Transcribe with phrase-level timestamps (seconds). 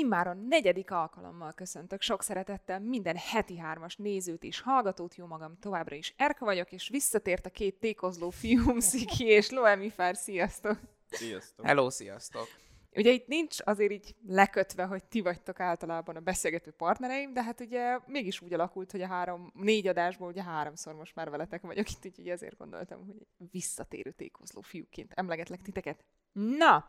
[0.00, 5.96] immáron negyedik alkalommal köszöntök sok szeretettel minden heti hármas nézőt és hallgatót, jó magam továbbra
[5.96, 10.78] is Erka vagyok, és visszatért a két tékozló fiúm, Sziki és Loemi Fár, sziasztok!
[11.10, 11.66] Sziasztok!
[11.66, 12.48] Hello, sziasztok!
[12.96, 17.60] Ugye itt nincs azért így lekötve, hogy ti vagytok általában a beszélgető partnereim, de hát
[17.60, 21.90] ugye mégis úgy alakult, hogy a három, négy adásból ugye háromszor most már veletek vagyok
[21.90, 26.04] itt, úgyhogy ezért gondoltam, hogy visszatérő tékozló fiúként emlegetlek titeket.
[26.32, 26.88] Na,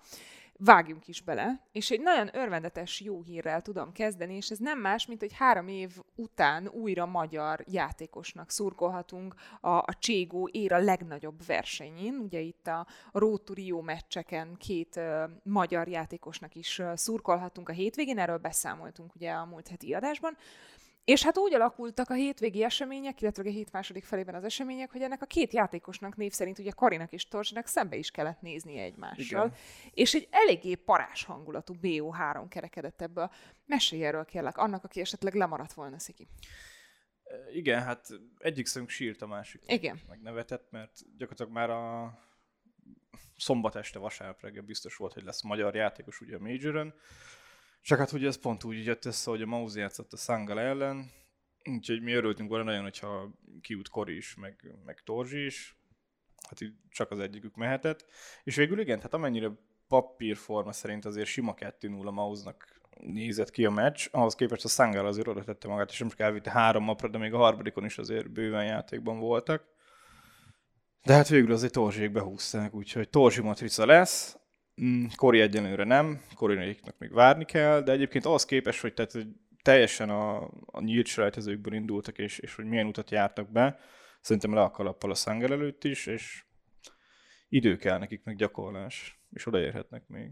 [0.58, 5.06] vágjunk is bele, és egy nagyon örvendetes jó hírrel tudom kezdeni, és ez nem más,
[5.06, 11.46] mint hogy három év után újra magyar játékosnak szurkolhatunk a, a Cségó ér a legnagyobb
[11.46, 12.14] versenyén.
[12.14, 18.20] Ugye itt a to Rio meccseken két uh, magyar játékosnak is uh, szurkolhatunk a hétvégén,
[18.20, 20.38] erről beszámoltunk ugye a múlt heti adásban.
[21.04, 25.02] És hát úgy alakultak a hétvégi események, illetve a hét második felében az események, hogy
[25.02, 29.46] ennek a két játékosnak név szerint ugye Karinak és Torzsinak szembe is kellett néznie egymással.
[29.46, 29.58] Igen.
[29.92, 33.32] És egy eléggé parás hangulatú BO3 kerekedett ebből.
[33.66, 36.28] Mesélj erről kérlek, annak, aki esetleg lemaradt volna, Sziki.
[37.54, 39.62] Igen, hát egyik szemünk sírt a másik.
[39.68, 40.00] Igen.
[40.08, 42.14] Megnevetett, mert gyakorlatilag már a
[43.38, 46.94] szombat este, vasárnap reggel biztos volt, hogy lesz magyar játékos ugye a Majoron,
[47.82, 51.12] csak hát ugye ez pont úgy jött össze, hogy a Mauzi játszott a Sangal ellen,
[51.70, 53.30] úgyhogy mi örültünk volna nagyon, hogyha
[53.62, 55.76] kiút Kori is, meg, meg Torzsi is,
[56.50, 58.06] hát így csak az egyikük mehetett.
[58.44, 59.52] És végül igen, hát amennyire
[59.88, 65.06] papírforma szerint azért sima 2-0 a Mauznak nézett ki a meccs, ahhoz képest a Sangal
[65.06, 67.98] azért oda tette magát, és nem csak elvitte három napra, de még a harmadikon is
[67.98, 69.66] azért bőven játékban voltak.
[71.04, 74.38] De hát végül azért Torzsiék behúzták, úgyhogy Torzsi matrica lesz,
[75.16, 79.28] Kori egyenlőre nem, Korinéknak még várni kell, de egyébként ahhoz képes, hogy tehát, hogy
[79.62, 83.80] teljesen a, a nyílt selejtezőkből indultak, és, és hogy milyen utat jártak be,
[84.22, 86.44] szerintem le a kalappal a Sanger előtt is, és
[87.50, 90.32] idő kell nekik, meg gyakorlás, és odaérhetnek még.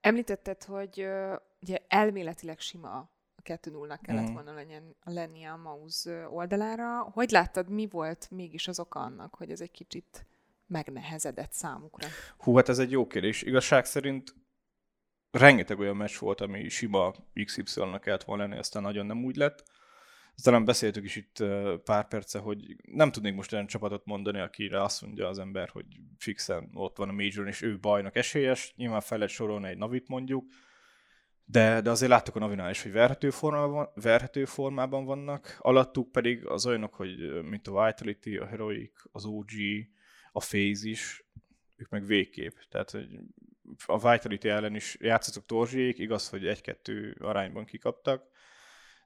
[0.00, 4.32] Említetted, hogy uh, ugye elméletileg sima a 2 0 kellett mm.
[4.32, 7.00] volna legyen, lennie a Maus oldalára.
[7.00, 10.26] Hogy láttad, mi volt mégis az oka annak, hogy ez egy kicsit
[10.66, 12.08] megnehezedett számukra?
[12.38, 13.42] Hú, hát ez egy jó kérdés.
[13.42, 14.34] Igazság szerint
[15.30, 19.64] rengeteg olyan meccs volt, ami sima XY-nak kellett volna lenni, aztán nagyon nem úgy lett.
[20.42, 21.44] Talán beszéltük is itt
[21.84, 25.86] pár perce, hogy nem tudnék most olyan csapatot mondani, akire azt mondja az ember, hogy
[26.18, 28.74] fixen ott van a major és ő bajnak esélyes.
[28.76, 30.44] Nyilván fel lehet sorolni egy Navit mondjuk,
[31.44, 36.46] de, de azért láttuk a Navinál is, hogy verhető formában, verhető formában vannak, alattuk pedig
[36.46, 39.50] az olyanok, hogy mint a Vitality, a Heroic, az OG,
[40.36, 41.24] a phase is,
[41.76, 42.56] ők meg végképp.
[42.70, 43.06] Tehát, hogy
[43.86, 48.22] a Vitality ellen is játszottak torzsiék, igaz, hogy egy-kettő arányban kikaptak,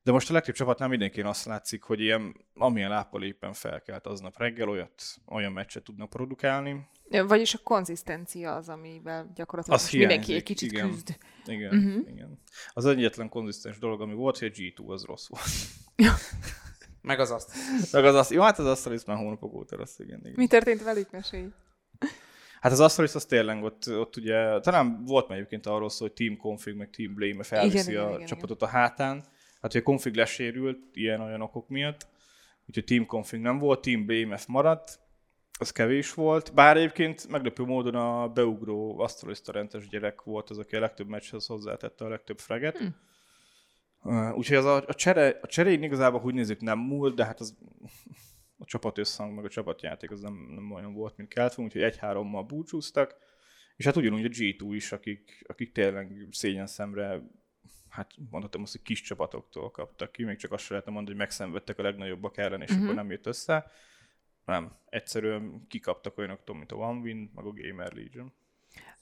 [0.03, 4.39] de most a legtöbb csapatnál mindenki azt látszik, hogy ilyen, amilyen láppal éppen felkelt aznap
[4.39, 6.89] reggel, olyat, olyan meccset tudnak produkálni.
[7.27, 11.19] Vagyis a konzisztencia az, amivel gyakorlatilag az mindenki egy kicsit igen, küzd.
[11.47, 12.11] Igen, uh-huh.
[12.11, 12.43] igen.
[12.73, 15.45] Az egyetlen konzisztens dolog, ami volt, hogy a G2 az rossz volt.
[17.03, 17.53] Meg az azt.
[17.93, 18.31] Meg az azt.
[18.31, 20.35] Jó, hát az Astralis már hónapok óta rossz, igen, igen.
[20.37, 21.47] Mi történt velük, mesélj?
[22.61, 26.13] Hát az Astralis az tényleg ott, ott ugye, talán volt már egyébként arról szó, hogy
[26.13, 28.69] Team Config, meg Team Blame felviszi igen, a igen, csapatot igen.
[28.69, 29.25] a hátán.
[29.61, 32.07] Hát, hogy a config lesérült ilyen-olyan okok miatt,
[32.67, 34.99] úgyhogy Team Config nem volt, Team BMF maradt,
[35.59, 40.77] az kevés volt, bár egyébként meglepő módon a beugró Astralista rentes gyerek volt az, aki
[40.77, 42.79] a legtöbb meccshez hozzátette a legtöbb freget.
[42.79, 42.87] Hm
[44.35, 47.57] úgyhogy az a, a, csere, a cserén igazából úgy nézzük nem múlt, de hát az
[48.59, 51.91] a csapat összhang, meg a csapatjáték az nem, nem olyan volt, mint kellett volna, úgyhogy
[51.91, 53.17] egy-hárommal búcsúztak,
[53.77, 57.23] és hát ugyanúgy a G2 is, akik, akik tényleg szégyen szemre,
[57.89, 61.27] hát mondhatom azt, hogy kis csapatoktól kaptak ki, még csak azt sem lehetne mondani, hogy
[61.27, 62.85] megszenvedtek a legnagyobbak ellen, és uh-huh.
[62.85, 63.71] akkor nem jött össze.
[64.45, 68.33] Nem, egyszerűen kikaptak olyanoktól, mint a One Win, meg a Gamer Legion.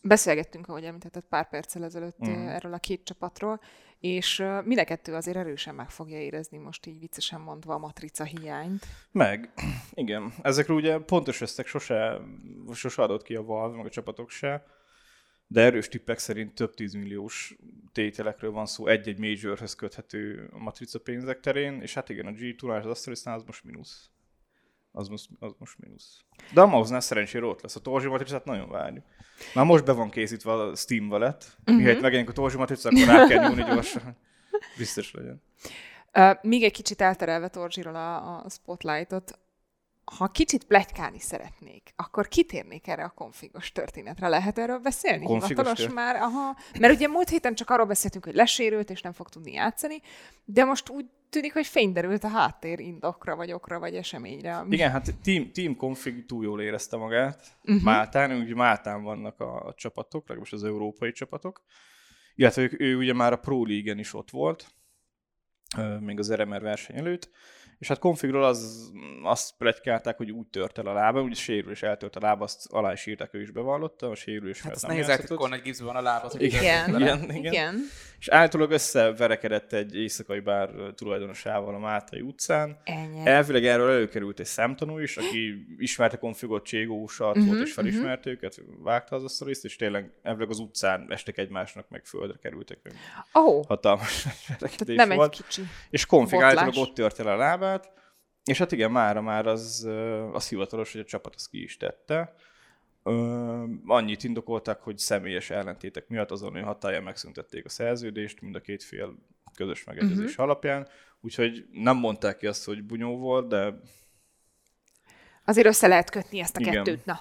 [0.03, 2.55] Beszélgettünk, ahogy említetted pár perccel ezelőtt uh-huh.
[2.55, 3.61] erről a két csapatról,
[4.01, 8.25] és mind a kettő azért erősen meg fogja érezni most így viccesen mondva a matrica
[8.25, 8.87] hiányt.
[9.13, 9.53] Meg,
[9.95, 10.33] igen.
[10.43, 12.21] Ezekről ugye pontos összeg sose,
[12.73, 14.65] sose adott ki a Valve, meg a csapatok se,
[15.47, 17.57] de erős tippek szerint több tízmilliós
[17.93, 22.87] tételekről van szó egy-egy majorhöz köthető matrica pénzek terén, és hát igen, a G2 az
[22.87, 24.11] azt az most mínusz
[24.99, 26.25] az most, az most mínusz.
[26.53, 27.77] De a mouse szerencsére ott lesz.
[27.77, 29.05] A Torzsi matricát nagyon várjuk.
[29.55, 31.57] Már most be van készítve a Steam Wallet.
[31.61, 31.77] Uh-huh.
[31.77, 34.17] Mihelyt megjelenik a Torzsi matrica, akkor rá kell nyúlni gyorsan.
[34.79, 35.43] Biztos legyen.
[36.15, 39.39] Uh, még egy kicsit elterelve Torzsiról a, a spotlightot,
[40.17, 44.29] ha kicsit plegykálni szeretnék, akkor kitérnék erre a konfigos történetre.
[44.29, 45.27] Lehet erről beszélni?
[45.27, 46.17] Hivatalos már?
[46.17, 46.57] Aha.
[46.79, 50.01] Mert ugye múlt héten csak arról beszéltünk, hogy lesérült, és nem fog tudni játszani,
[50.45, 54.57] de most úgy tűnik, hogy fényderült a háttér indokra, vagy okra, vagy eseményre.
[54.57, 54.75] Ami...
[54.75, 57.83] Igen, hát Team, team Config túl jól érezte magát uh-huh.
[57.83, 61.63] Máltán, úgy Máltán vannak a, a csapatok, legalábbis az európai csapatok,
[62.35, 64.67] illetve ő, ő ugye már a Pro League-en is ott volt,
[66.01, 67.31] még az RMR verseny előtt,
[67.79, 68.91] és hát konfigról az,
[69.23, 72.73] azt plegykálták, hogy úgy tört el a lába, úgy sérül és eltört a lába, azt
[72.73, 76.07] alá is írták, ő is bevallotta, a sérülés Hát azt nehéz eltitkolni, hogy gipszben van
[76.07, 76.19] a.
[76.19, 76.63] Hogy Igen.
[76.63, 77.23] Igen, Igen.
[77.23, 77.53] igen.
[77.53, 77.75] Igen.
[78.19, 82.81] És általában összeverekedett egy éjszakai bár tulajdonosával a Mátai utcán.
[82.85, 83.27] Ennyi.
[83.27, 88.63] Elvileg erről előkerült egy szemtanú is, aki ismerte konfigot Cségósat Mhm, volt, és felismerte őket,
[88.83, 92.79] vágta az a és tényleg elvileg az utcán estek egymásnak, meg földre kerültek.
[92.83, 92.95] Meg
[93.33, 94.27] oh, hatalmas
[94.59, 95.33] verekedés nem volt.
[95.33, 95.63] egy kicsi.
[95.91, 97.37] És konfig általában ott tört el a
[97.69, 97.93] lábát,
[98.45, 99.89] és hát igen, mára már az,
[100.33, 102.35] az hivatalos, hogy a csapat azt ki is tette.
[103.03, 108.83] Ö, annyit indokoltak, hogy személyes ellentétek miatt azonnali hatája megszüntették a szerződést, mind a két
[108.83, 109.15] fél
[109.55, 110.45] közös megegyezés uh-huh.
[110.45, 110.89] alapján,
[111.21, 113.81] úgyhogy nem mondták ki azt, hogy bunyó volt, de
[115.45, 116.73] Azért össze lehet kötni ezt a Igen.
[116.73, 117.05] kettőt.
[117.05, 117.21] Na.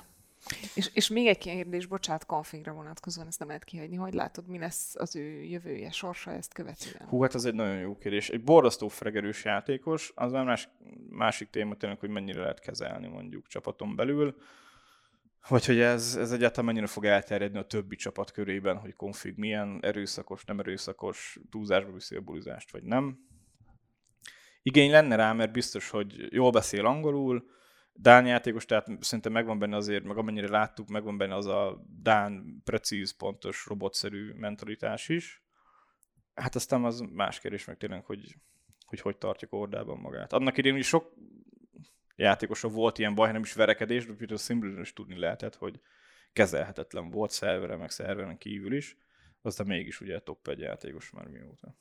[0.76, 3.96] És, és még egy kérdés, bocsánat, konfigra vonatkozóan, ezt nem lehet kihagyni.
[3.96, 7.08] Hogy látod, mi lesz az ő jövője, sorsa ezt követően?
[7.08, 8.30] hú, hát ez egy nagyon jó kérdés.
[8.30, 10.70] Egy borzasztó fregerős játékos, az már más,
[11.10, 14.36] másik téma tényleg, hogy mennyire lehet kezelni mondjuk csapaton belül,
[15.48, 19.80] vagy hogy ez, ez egyáltalán mennyire fog elterjedni a többi csapat körében, hogy konfig milyen
[19.82, 23.20] erőszakos, nem erőszakos, túlzásba viszi a bulizást, vagy nem.
[24.62, 27.50] Igény lenne rá, mert biztos, hogy jól beszél angolul,
[28.00, 32.62] Dán játékos, tehát szerintem megvan benne azért, meg amennyire láttuk, megvan benne az a Dán
[32.64, 35.44] precíz, pontos, robotszerű mentalitás is.
[36.34, 38.36] Hát aztán az más kérdés meg tényleg, hogy
[38.88, 40.34] hogy, hogy tartja kordában magát.
[40.34, 41.14] Annak idején is sok
[42.16, 45.80] játékosok volt ilyen baj, nem is verekedés, de például Simblin is tudni lehetett, hogy
[46.34, 48.98] kezelhetetlen volt szervere, meg szerveren kívül is.
[49.42, 51.76] Aztán mégis ugye top egy játékos már mióta.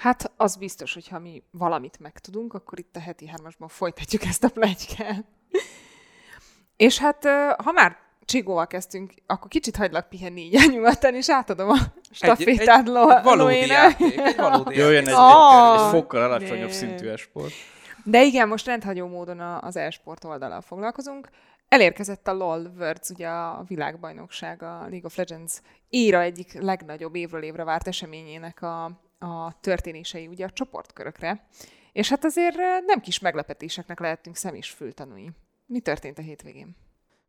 [0.00, 4.44] Hát az biztos, hogy ha mi valamit megtudunk, akkor itt a heti hármasban folytatjuk ezt
[4.44, 5.24] a plegykát.
[6.76, 7.24] És hát,
[7.64, 11.76] ha már Csigóval kezdtünk, akkor kicsit hagylak pihenni így nyugodtan, és átadom a
[12.10, 13.68] stafétát egy Lo- valódi Loének.
[13.68, 15.14] játék, egy valódi Jöjjön egy.
[15.16, 17.52] Ah, egy fokkal alacsonyabb szintű esport.
[18.04, 21.28] De igen, most rendhagyó módon a- az e-sport oldalal foglalkozunk.
[21.68, 25.52] Elérkezett a LOL Worlds, ugye a világbajnokság, a League of Legends
[25.88, 28.90] éra egyik legnagyobb évről évre várt eseményének a,
[29.20, 31.48] a történései ugye a csoportkörökre.
[31.92, 32.56] És hát azért
[32.86, 35.30] nem kis meglepetéseknek lehetünk szem és fültanúi.
[35.66, 36.76] Mi történt a hétvégén?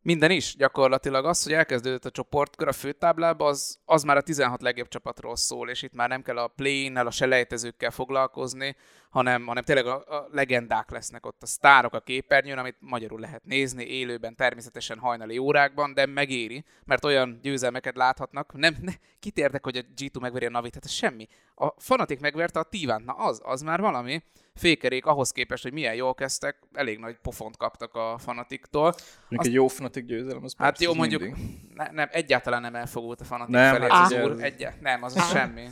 [0.03, 4.61] Minden is, gyakorlatilag az, hogy elkezdődött a csoportkör a főtáblába, az, az már a 16
[4.61, 8.75] legjobb csapatról szól, és itt már nem kell a play a selejtezőkkel foglalkozni,
[9.11, 13.45] hanem, hanem tényleg a, a legendák lesznek ott, a sztárok a képernyőn, amit magyarul lehet
[13.45, 19.63] nézni, élőben, természetesen hajnali órákban, de megéri, mert olyan győzelmeket láthatnak, nem, ne, kit érdek,
[19.63, 21.27] hogy a G2 megveri a Navit, hát ez semmi.
[21.55, 24.23] A Fanatic megverte a Tívánt, na az, az már valami.
[24.55, 28.83] Fékerék ahhoz képest, hogy milyen jól kezdtek, elég nagy pofont kaptak a Fanatiktól.
[28.83, 31.43] Mondjuk Azt- egy jó Fnatic győzelem, az Hát jó, az mondjuk mindig.
[31.73, 33.87] ne, nem, egyáltalán nem elfogult a fanatik Nem, felé.
[33.89, 35.67] hát az úr, egy, nem, az semmi.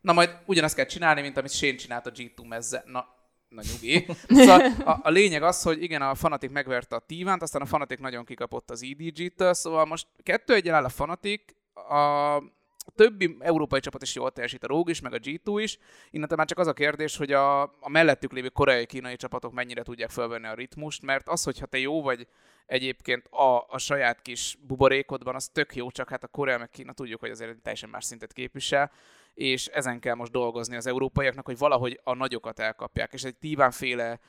[0.00, 2.82] Na majd ugyanazt kell csinálni, mint amit Shane csinált a G2 mezze.
[2.86, 3.06] Na,
[3.48, 4.06] na nyugi.
[4.28, 8.00] Szóval a, a, lényeg az, hogy igen, a Fanatic megverte a Tívánt, aztán a Fanatic
[8.00, 11.42] nagyon kikapott az EDG-től, szóval most kettő egyen áll a Fanatic,
[11.74, 12.42] a
[12.94, 15.78] többi európai csapat is jól teljesít, a Rogue is, meg a G2 is.
[16.10, 19.82] Innentől már csak az a kérdés, hogy a, a mellettük lévő koreai kínai csapatok mennyire
[19.82, 22.26] tudják felvenni a ritmust, mert az, hogyha te jó vagy
[22.66, 26.92] egyébként a, a saját kis buborékodban, az tök jó, csak hát a Korea meg Kína
[26.92, 28.90] tudjuk, hogy azért teljesen más szintet képvisel,
[29.34, 34.20] és ezen kell most dolgozni az európaiaknak, hogy valahogy a nagyokat elkapják, és egy tívánféle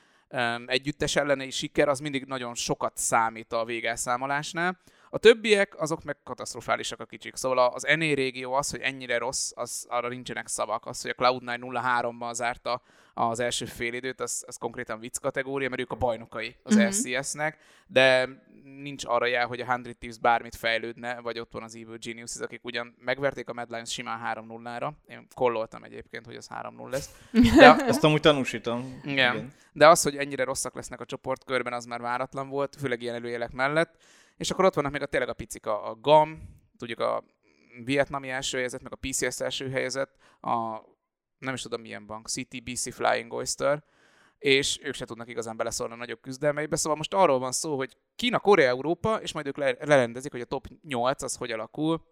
[0.66, 4.78] együttes elleni siker az mindig nagyon sokat számít a végelszámolásnál.
[5.14, 7.36] A többiek, azok meg katasztrofálisak a kicsik.
[7.36, 10.86] Szóval az NA régió az, hogy ennyire rossz, az, arra nincsenek szavak.
[10.86, 12.82] Az, hogy a Cloud9 0-3-ban zárta
[13.14, 16.82] az első félidőt, az, az konkrétan vicc kategória, mert ők a bajnokai az Mhm.
[16.82, 16.90] mm-hmm.
[17.18, 18.28] LCS-nek, de
[18.64, 22.40] nincs arra jel, hogy a 100 Thieves bármit fejlődne, vagy ott van az Evil Geniuses,
[22.40, 24.90] akik ugyan megverték a Mad Lions simán 3-0-ra.
[25.08, 27.10] Én kolloltam egyébként, hogy az 3-0 lesz.
[27.56, 29.00] De, Ezt amúgy tanúsítom.
[29.04, 29.52] igen.
[29.72, 33.52] De az, hogy ennyire rosszak lesznek a csoportkörben, az már váratlan volt, főleg ilyen előjelek
[33.52, 33.94] mellett.
[34.42, 36.42] És akkor ott vannak még a tényleg a picik, a, a GAM,
[36.78, 37.24] tudjuk a
[37.84, 40.80] vietnami első helyezett, meg a PCS első helyezett, a
[41.38, 43.84] nem is tudom milyen bank, CTBC Flying Oyster,
[44.38, 46.76] és ők se tudnak igazán beleszólni a nagyobb küzdelmeibe.
[46.76, 50.40] Szóval most arról van szó, hogy Kína, Korea, Európa, és majd ők le- lerendezik, hogy
[50.40, 52.02] a top 8 az hogy alakul.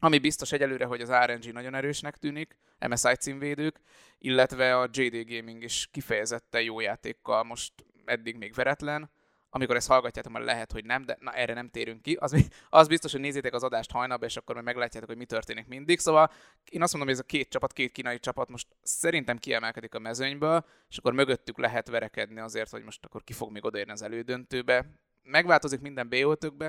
[0.00, 3.80] Ami biztos egyelőre, hogy az RNG nagyon erősnek tűnik, MSI címvédők,
[4.18, 7.72] illetve a JD Gaming is kifejezetten jó játékkal most
[8.04, 9.10] eddig még veretlen.
[9.50, 12.16] Amikor ezt hallgatjátok, már lehet, hogy nem, de na erre nem térünk ki.
[12.20, 15.66] Az, az biztos, hogy nézzétek az adást hajnalba, és akkor majd meglátjátok, hogy mi történik
[15.66, 15.98] mindig.
[15.98, 16.32] Szóval
[16.70, 19.98] én azt mondom, hogy ez a két csapat, két kínai csapat most szerintem kiemelkedik a
[19.98, 24.02] mezőnyből, és akkor mögöttük lehet verekedni azért, hogy most akkor ki fog még odaérni az
[24.02, 24.86] elődöntőbe.
[25.28, 26.14] Megváltozik minden b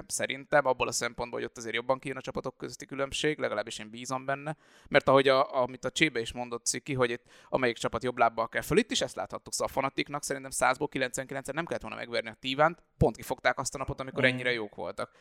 [0.08, 3.90] szerintem, abból a szempontból, hogy ott azért jobban kijön a csapatok közötti különbség, legalábbis én
[3.90, 8.04] bízom benne, mert ahogy a, amit a Csébe is mondott Ciki, hogy itt amelyik csapat
[8.04, 11.66] jobb lábbal kell föl, itt is ezt láthattuk, szóval a fanatiknak szerintem 100-ból 99 nem
[11.66, 15.12] kellett volna megverni a Tívánt, pont kifogták azt a napot, amikor ennyire jók voltak.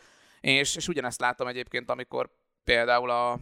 [0.41, 2.31] És, és ugyanezt látom egyébként, amikor
[2.65, 3.39] például a,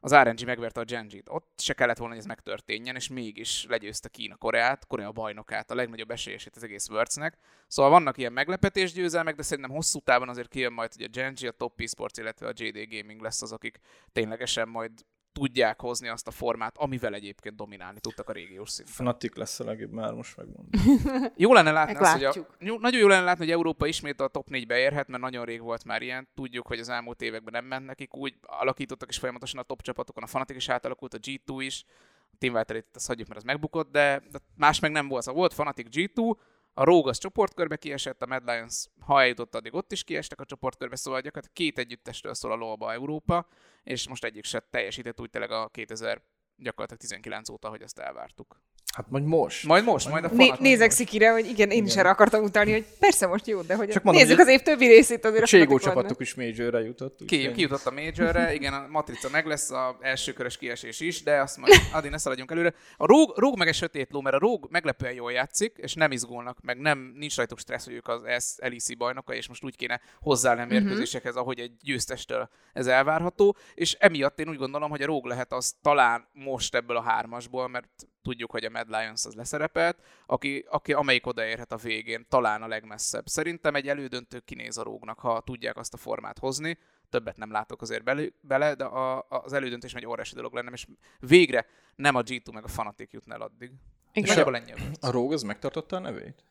[0.00, 1.28] az RNG megverte a Genji-t.
[1.28, 5.74] Ott se kellett volna, hogy ez megtörténjen, és mégis legyőzte Kína Koreát, Korea bajnokát, a
[5.74, 7.38] legnagyobb esélyesét az egész Worldsnek.
[7.66, 11.46] Szóval vannak ilyen meglepetés győzelmek, de szerintem hosszú távon azért kijön majd, hogy a Genji,
[11.46, 13.80] a Top Esports, illetve a JD Gaming lesz az, akik
[14.12, 14.92] ténylegesen majd
[15.38, 18.94] tudják hozni azt a formát, amivel egyébként dominálni tudtak a régiós szinten.
[18.94, 20.68] Fanatik lesz a legjobb, már most megmondom.
[21.36, 24.28] jó lenne látni azt, hogy a, jó, nagyon jó lenne látni, hogy Európa ismét a
[24.28, 26.28] top 4-be érhet, mert nagyon rég volt már ilyen.
[26.34, 30.22] Tudjuk, hogy az elmúlt években nem ment nekik úgy, alakítottak is folyamatosan a top csapatokon,
[30.22, 31.84] a Fanatik is átalakult, a G2 is,
[32.32, 35.22] a Team Vitality azt hagyjuk, mert az megbukott, de, de más meg nem volt.
[35.22, 36.36] Szóval volt Fanatik G2,
[36.78, 40.44] a Rogue az csoportkörbe kiesett, a Mad Lions, ha eljutott, addig ott is kiestek a
[40.44, 43.46] csoportkörbe, szóval gyakorlatilag két együttestől szól a lóba Európa,
[43.82, 46.22] és most egyik se teljesített úgy tényleg a 2000
[46.56, 48.60] gyakorlatilag 19 óta, hogy ezt elvártuk.
[48.96, 49.64] Hát majd most.
[49.64, 51.86] Majd most, majd a Né- Nézek Szikire, hogy igen, én igen.
[51.86, 54.60] is erre akartam utalni, hogy persze most jó, de hogy Csak mondom, nézzük az év
[54.60, 55.42] többi részét azért.
[55.42, 57.24] A Cségó csapatok is Majorre jutott.
[57.26, 61.40] Ki, kijutott a Majorre, igen, a Matrica meg lesz, a első körös kiesés is, de
[61.40, 62.74] azt majd addig ne szaladjunk előre.
[62.96, 66.12] A Róg, Róg meg egy sötét ló, mert a Róg meglepően jól játszik, és nem
[66.12, 70.00] izgulnak, meg nem, nincs rajtuk stressz, hogy ők az LEC bajnoka, és most úgy kéne
[70.20, 71.42] hozzáállni a mérkőzésekhez, uh-huh.
[71.42, 75.74] ahogy egy győztestől ez elvárható, és emiatt én úgy gondolom, hogy a Róg lehet az
[75.82, 80.92] talán most ebből a hármasból, mert tudjuk, hogy a Mad Lions az leszerepelt, aki, aki
[80.92, 83.26] amelyik odaérhet a végén, talán a legmesszebb.
[83.26, 86.78] Szerintem egy elődöntő kinéz a rógnak, ha tudják azt a formát hozni.
[87.10, 90.86] Többet nem látok azért belő, bele, de a, az elődöntés egy óriási dolog lenne, és
[91.18, 91.66] végre
[91.96, 93.70] nem a G2 meg a Fanatic jutna el addig.
[94.12, 96.44] És a, a Rogue az megtartotta a nevét?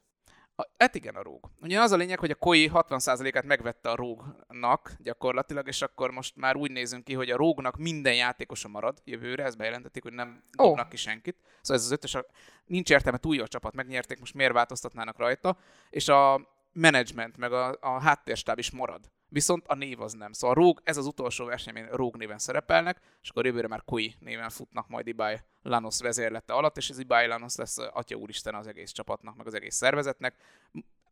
[0.58, 1.50] A, hát igen, a róg.
[1.62, 6.36] Ugye az a lényeg, hogy a koi 60%-át megvette a rógnak gyakorlatilag, és akkor most
[6.36, 10.44] már úgy nézünk ki, hogy a rógnak minden játékosa marad jövőre, ezt bejelentették, hogy nem
[10.58, 10.66] oh.
[10.66, 11.38] dobnak ki senkit.
[11.62, 12.18] Szóval ez az ötös,
[12.66, 15.58] nincs értelme túl jó a csapat, megnyerték, most miért változtatnának rajta,
[15.90, 20.32] és a menedzsment, meg a, a háttérstáb is marad viszont a név az nem.
[20.32, 24.16] Szóval Rogue, ez az utolsó verseny, amin Rogue néven szerepelnek, és akkor jövőre már Kui
[24.20, 28.68] néven futnak majd Ibai Lanos vezérlete alatt, és ez Ibai Lanos lesz atya úristen az
[28.68, 30.36] egész csapatnak, meg az egész szervezetnek.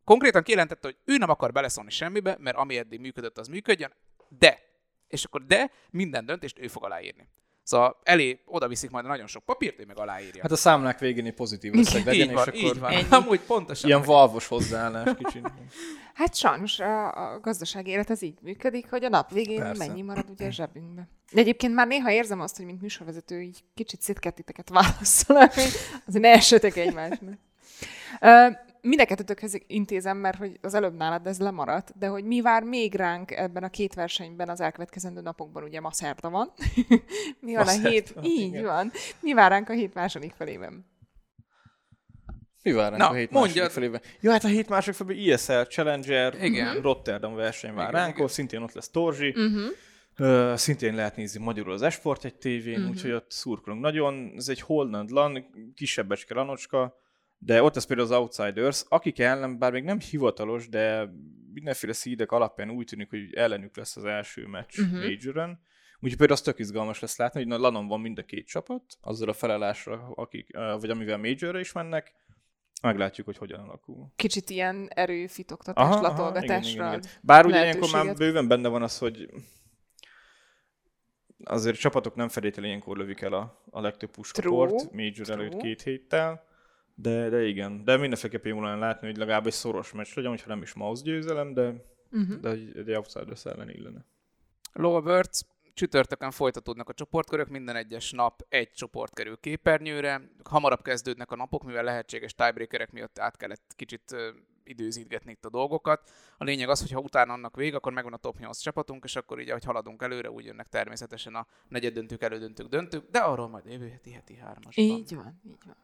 [0.04, 3.92] Konkrétan kijelentette, hogy ő nem akar beleszólni semmibe, mert ami eddig működött, az működjön,
[4.28, 4.60] de,
[5.08, 7.28] és akkor de, minden döntést ő fog aláírni.
[7.64, 10.42] Szóval elé oda viszik majd nagyon sok papírt, ő meg aláírja.
[10.42, 12.78] Hát a számlák végén egy pozitív összeg legyen, van, és akkor...
[12.78, 13.22] Van.
[13.22, 13.88] Amúgy pontosan.
[13.88, 15.52] Ilyen valvos hozzáállás kicsit.
[16.14, 19.86] Hát sajnos a, a gazdasági élet az így működik, hogy a nap végén Persze.
[19.86, 21.08] mennyi marad ugye a zsebünkbe.
[21.32, 25.72] De egyébként már néha érzem azt, hogy mint műsorvezető így kicsit szétkettiteket válaszolnak, hogy
[26.06, 27.38] azért ne essetek egymásnak
[28.84, 29.00] mind
[29.66, 33.62] intézem, mert hogy az előbb nálad ez lemaradt, de hogy mi vár még ránk ebben
[33.62, 36.52] a két versenyben az elkövetkezendő napokban, ugye ma szerda van.
[37.40, 38.12] mi van ma a hét?
[38.12, 38.64] Van, így igen.
[38.64, 38.92] van.
[39.20, 40.86] Mi vár ránk a hét második felében?
[42.62, 43.56] Mi vár ránk Na, a hét mondjad.
[43.56, 44.00] második felében?
[44.20, 46.80] Jó, hát a hét második felében ISL Challenger, igen.
[46.80, 48.28] Rotterdam verseny vár ránk, igen.
[48.28, 49.28] szintén ott lesz Torzsi.
[49.28, 49.70] Uh-huh.
[50.18, 52.90] Uh, szintén lehet nézni magyarul az Esport egy tévén, uh-huh.
[52.90, 53.82] úgyhogy ott szurkolunk.
[53.82, 57.02] Nagyon, ez egy Holland lan, kisebbecske lanocska,
[57.44, 61.08] de ott ez például az Outsiders, akik ellen, bár még nem hivatalos, de
[61.52, 65.00] mindenféle szídek alapján úgy tűnik, hogy ellenük lesz az első meccs uh-huh.
[65.00, 65.60] Majoren.
[65.94, 68.82] Úgyhogy például az tök izgalmas lesz látni, hogy na, Lanon van mind a két csapat,
[69.00, 72.12] azzal a felelásra, akik, vagy amivel Majorra is mennek,
[72.82, 74.12] meglátjuk, hogy hogyan alakul.
[74.16, 76.84] Kicsit ilyen erőfitoktatás, aha, latolgatásra.
[76.84, 77.20] Aha, igen, igen, igen.
[77.22, 79.30] Bár ugye ilyenkor már bőven benne van az, hogy
[81.44, 85.36] azért csapatok nem feltétlenül ilyenkor lövik el a, a legtöbb puskaport, Major True.
[85.36, 86.52] előtt két héttel.
[86.94, 90.48] De, de igen, de mindenféleképpen jó lenne látni, hogy legalább egy szoros meccs legyen, hogyha
[90.48, 91.74] nem is mouse győzelem, de,
[92.12, 92.40] uh-huh.
[92.40, 94.04] de egy, egy Outsiders ellen illene.
[95.02, 95.42] Birds,
[95.74, 101.64] csütörtökön folytatódnak a csoportkörök, minden egyes nap egy csoport kerül képernyőre, hamarabb kezdődnek a napok,
[101.64, 104.16] mivel lehetséges tiebreakerek miatt át kellett kicsit
[104.64, 106.10] időzítgetni itt a dolgokat.
[106.38, 109.16] A lényeg az, hogy ha utána annak vég, akkor megvan a top 8 csapatunk, és
[109.16, 113.64] akkor így, ahogy haladunk előre, úgy jönnek természetesen a negyeddöntők, elődöntők, döntők, de arról majd
[113.66, 114.84] jövő heti heti hármasban.
[114.84, 115.76] Így van, így van.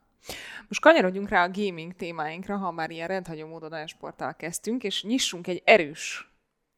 [0.68, 5.46] Most kanyarodjunk rá a gaming témáinkra, ha már ilyen rendhagyó módon esporttal kezdtünk, és nyissunk
[5.46, 6.30] egy erős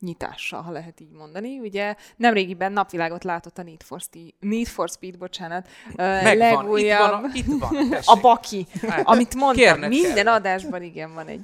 [0.02, 1.58] nyitással, ha lehet így mondani.
[1.58, 7.46] Ugye nemrégiben napvilágot látott a Need for, Speed, Need for Speed bocsánat, Megvan, legújabb, itt
[7.46, 10.34] van, a, itt van, a baki, hát, amit mondtam, Kérnek minden kell.
[10.34, 11.40] adásban igen van egy.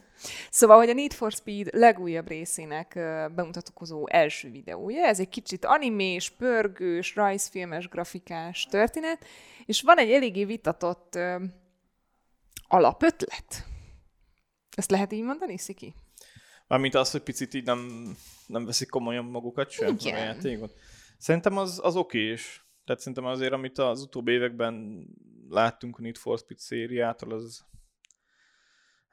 [0.51, 2.93] Szóval, hogy a Need for Speed legújabb részének
[3.35, 9.25] bemutatkozó első videója, ez egy kicsit animés, pörgős, rajzfilmes, grafikás történet,
[9.67, 11.19] és van egy eléggé vitatott
[12.67, 13.65] alapötlet?
[14.77, 15.95] Ezt lehet így mondani, Sziki?
[16.67, 18.13] Mármint az, hogy picit így nem,
[18.47, 20.15] nem veszik komolyan magukat sem Igen.
[20.15, 20.73] a játékot.
[21.19, 22.67] Szerintem az, az oké is.
[22.85, 25.07] Tehát szerintem azért, amit az utóbbi években
[25.49, 27.65] láttunk a Need for Speed szériától, az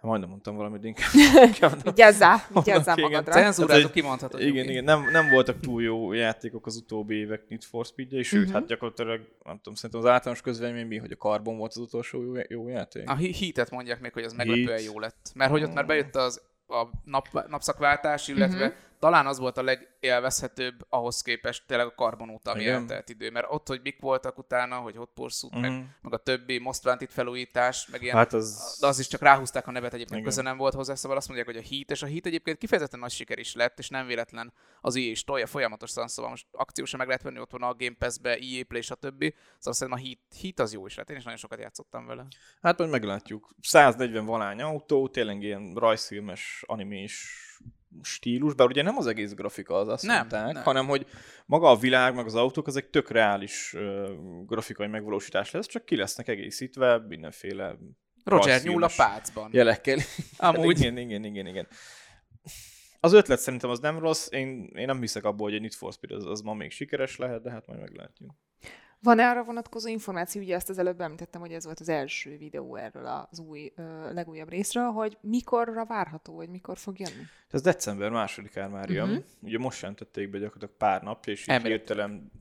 [0.05, 1.11] majdnem mondtam valamit, de inkább.
[1.83, 3.09] Vigyázzál, vigyázzál Igen.
[3.09, 3.33] magadra.
[3.33, 4.41] Cenzúrázó kimondhatod.
[4.41, 8.45] Igen, igen, nem, nem voltak túl jó játékok az utóbbi évek Need for speed sőt,
[8.45, 8.53] Mhm.
[8.53, 12.23] hát gyakorlatilag, nem tudom, szerintem az általános közvélemény mi, hogy a Carbon volt az utolsó
[12.23, 13.09] jó, jó játék.
[13.09, 15.31] A hi- Heatet mondják még, hogy az meglepően jó lett.
[15.35, 18.75] Mert hogy ott már bejött az a nap, napszakváltás, illetve Mhm.
[18.99, 23.29] Talán az volt a legélvezhetőbb ahhoz képest tényleg a karbon óta, ami eltelt idő.
[23.29, 25.81] Mert ott, hogy mik voltak utána, hogy Hot Pursuit, meg, Mhm.
[26.01, 28.77] meg a többi Most Wanted felújítás, meg ilyen Hát az...
[28.79, 30.29] de az is csak ráhúzták a nevet, egyébként Igen.
[30.29, 32.99] köze nem volt hozzá, szóval azt mondják, hogy a Heat, és a Heat egyébként kifejezetten
[32.99, 36.97] nagy siker is lett, és nem véletlen az EA is tolja folyamatosan, szóval most akciósan
[36.99, 39.33] meg lehet venni, ott van a Game Pass-be, EA Play, stb.
[39.57, 42.25] Szóval szerintem a Heat, Heat az jó is lett, én is nagyon sokat játszottam vele.
[42.61, 43.49] Hát majd meglátjuk.
[43.61, 47.39] 140 valány autó, tényleg ilyen rajzfilmes, animés
[48.01, 50.63] stílus, bár ugye nem az egész grafika az, azt Nem, mondták, nem.
[50.63, 51.05] hanem hogy
[51.45, 54.09] maga a világ, meg az autók, az egy tök reális uh,
[54.45, 57.77] grafikai megvalósítás lesz, csak ki lesznek egészítve mindenféle
[58.23, 59.49] Roger nyúl a pácban.
[59.53, 59.97] jelekkel.
[60.37, 60.79] Amúgy.
[60.79, 61.67] Igen, igen, igen, igen.
[62.99, 65.93] Az ötlet szerintem az nem rossz, én, én nem hiszek abból, hogy egy Need for
[65.93, 68.31] Speed az, az ma még sikeres lehet, de hát majd meglátjuk.
[69.05, 72.75] Van-e arra vonatkozó információ, ugye ezt az előbb említettem, hogy ez volt az első videó
[72.75, 77.23] erről az új, ö, legújabb részről, hogy mikorra várható, vagy mikor fog jönni?
[77.49, 79.09] Ez december másodikán már jön.
[79.09, 79.23] Uh-huh.
[79.41, 82.31] Ugye most jelentették be gyakorlatilag pár napja, és így hirtelen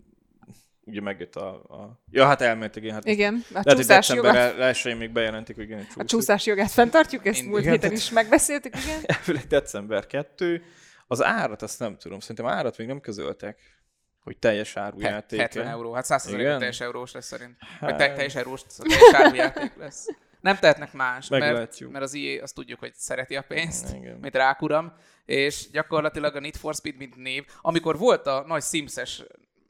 [0.84, 2.02] ugye megjött a, a...
[2.10, 2.94] Ja, hát elméletileg, igen.
[2.94, 5.88] Hát Igen, a lehet, hogy csúszás december jogát, elsőjén még bejelentik, hogy igen, egy a
[5.88, 6.08] csúszik.
[6.08, 9.00] csúszás jogát fenntartjuk, ezt Én- múlt igen, héten tehát- is megbeszéltük, igen.
[9.18, 10.62] Elvileg december 2.
[11.06, 13.58] Az árat azt nem tudom, szerintem árat még nem közöltek,
[14.24, 15.40] hogy teljes áru He- játék.
[15.40, 16.58] 70 euró, hát 100 Igen?
[16.58, 17.56] teljes eurós lesz szerint.
[17.80, 20.06] Vagy Hát- te- teljes eurós, teljes árujáték lesz.
[20.40, 21.92] Nem tehetnek más, mert, Meglátjuk.
[21.92, 24.18] mert az EA azt tudjuk, hogy szereti a pénzt, Igen.
[24.20, 24.92] mint rákuram,
[25.24, 29.22] és gyakorlatilag a Need for Speed, mint név, amikor volt a nagy Sims-es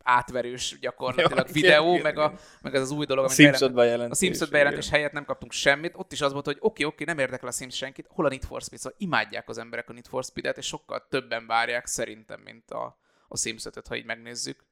[0.03, 2.33] átverős gyakorlatilag Ja, videó, igen, meg, a,
[2.63, 4.19] meg ez az új dolog, A Simpsons bejelent- bejelentés.
[4.19, 7.19] a Simpsons bejelentés helyett nem kaptunk semmit, ott is az volt, hogy oké, oké, nem
[7.19, 10.07] érdekel a Sims senkit, hol a Need for Speed, szóval imádják az emberek a Need
[10.07, 14.65] for Speed-et, és sokkal többen várják szerintem, mint a, a Sims 5 ha így megnézzük.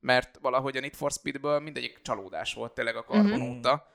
[0.00, 3.40] Mert valahogy a Need for Speedből mindegyik csalódás volt tényleg a Mhm.
[3.42, 3.86] óta.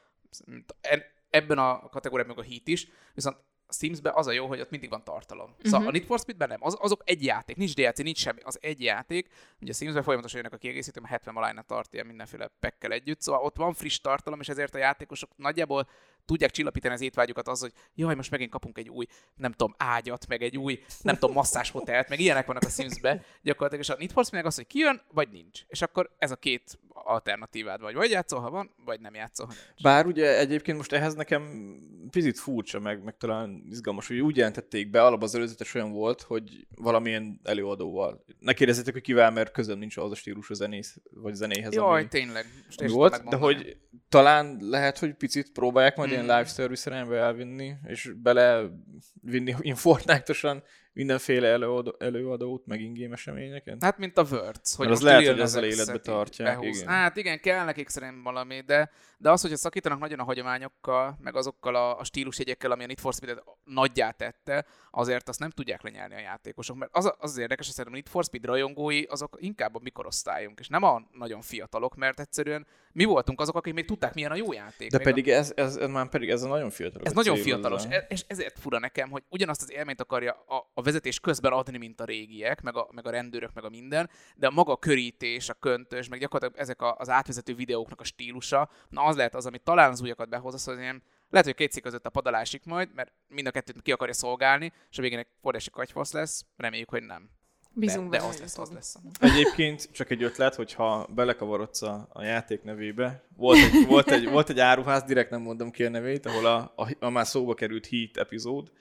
[0.81, 4.69] E- Ebben a kategóriában a Heat is, viszont a Sims-ben az a jó, hogy ott
[4.69, 5.55] mindig van tartalom.
[5.63, 5.87] Szóval Mhm.
[5.87, 6.63] a Need for Speed-ben nem.
[6.63, 9.29] Az, azok egy játék, nincs DLC, nincs semmi, az egy játék.
[9.61, 13.21] Ugye a Sims-ben folyamatosan jönnek a kiegészítő, mert 70 valányna tart ilyen mindenféle pekkel együtt.
[13.21, 15.87] Szóval ott van friss tartalom, és ezért a játékosok nagyjából
[16.25, 20.27] tudják csillapítani az étvágyukat az, hogy jaj, most megint kapunk egy új, nem tudom, ágyat,
[20.27, 23.95] meg egy új, nem tudom, masszás hotelt, meg ilyenek vannak a Sims-be gyakorlatilag, és a
[23.97, 25.61] Need for Speed meg az, hogy kijön, vagy nincs.
[25.67, 29.53] És akkor ez a két alternatívád vagy, vagy játszol, ha van, vagy nem játszol, ha
[29.53, 29.81] nincs.
[29.83, 31.73] Bár ugye egyébként most ehhez nekem
[32.09, 36.21] picit furcsa, meg, meg talán izgalmas, hogy úgy jelentették be, alapban az előzetes olyan volt,
[36.21, 38.25] hogy valamilyen előadóval.
[38.39, 41.99] Ne kérdezzétek, hogy kivel, mert közöm nincs az a stílus a zenész, vagy zenéhez, Jaj,
[41.99, 42.45] ami, tényleg.
[42.65, 43.77] Most ami volt, de hogy
[44.09, 46.35] talán lehet, hogy picit próbálják majd ilyen Hmm.
[46.35, 48.69] live service elvinni, és bele
[49.21, 50.63] vinni informátosan
[50.93, 53.83] mindenféle előadó, előadót, meg ingame eseményeket.
[53.83, 56.87] Hát, mint a Words, hogy az lehet, hogy X-et életbe tartják, igen.
[56.87, 58.91] Hát igen, kell nekik szerintem valami, de,
[59.23, 62.99] de az, hogyha szakítanak nagyon a hagyományokkal, meg azokkal a, a stílusjegyekkel, ami a Need
[62.99, 66.77] for Speed-et nagyjá tette, azért azt nem tudják lenyelni a játékosok.
[66.77, 69.79] Mert az, az, az érdekes, hogy szerintem a Need for Speed rajongói, azok inkább a
[69.83, 74.31] mikorosztályunk, és nem a nagyon fiatalok, mert egyszerűen mi voltunk azok, akik még tudták, milyen
[74.31, 74.91] a jó játék.
[74.91, 77.01] De Még a- pedig ez, ez, ez már pedig ez a nagyon fiatal.
[77.03, 80.81] ez nagyon fiatalos, e- és ezért fura nekem, hogy ugyanazt az élményt akarja a, a
[80.81, 84.47] vezetés közben adni, mint a régiek, meg a, meg a rendőrök, meg a minden, de
[84.47, 89.12] a maga körítés, a köntös, meg gyakorlatilag ezek a, az átvezető videóknak a stílusa, na
[89.13, 92.05] az lehet az, ami talán az újakat behozza, szóval ilyen, lehet, hogy két cikk között
[92.05, 95.69] a padalásik majd, mert mind a kettőt ki akarja szolgálni, és a végén egy óriási
[95.69, 97.29] katyfasz lesz, reméljük, hogy nem.
[97.75, 98.95] Bízunk de, de az hogy lesz, az lesz.
[99.19, 104.49] Egyébként csak egy ötlet, hogyha belekavarodsz a, a játék nevébe, volt egy, volt, egy, volt
[104.49, 107.87] egy áruház, direkt nem mondom ki a nevét, ahol a, a, a már szóba került
[107.87, 108.71] Heat epizód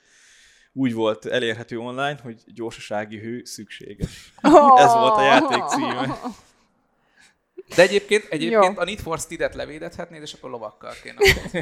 [0.73, 4.33] úgy volt elérhető online, hogy gyorsasági hő szükséges.
[4.75, 6.15] Ez volt a játék címe.
[7.75, 8.81] De egyébként, egyébként Jó.
[8.81, 11.15] a Need for Speed-et levédethetnéd, és akkor lovakkal kéne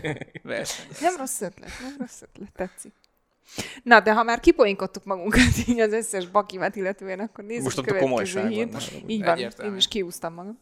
[0.43, 1.05] versenyezni.
[1.05, 2.93] Nem rossz ötlet, nem rossz ötlet, tetszik.
[3.83, 7.81] Na, de ha már kipoinkodtuk magunkat így az összes bakimat illetően, akkor nézzük Most a
[7.81, 8.91] következő hírt.
[9.07, 9.71] Így van, Egyértelmű.
[9.71, 10.59] én is kiúztam magam.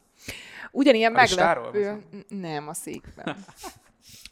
[0.72, 2.02] Ugyanilyen A meglepő...
[2.28, 3.46] Nem, a székben.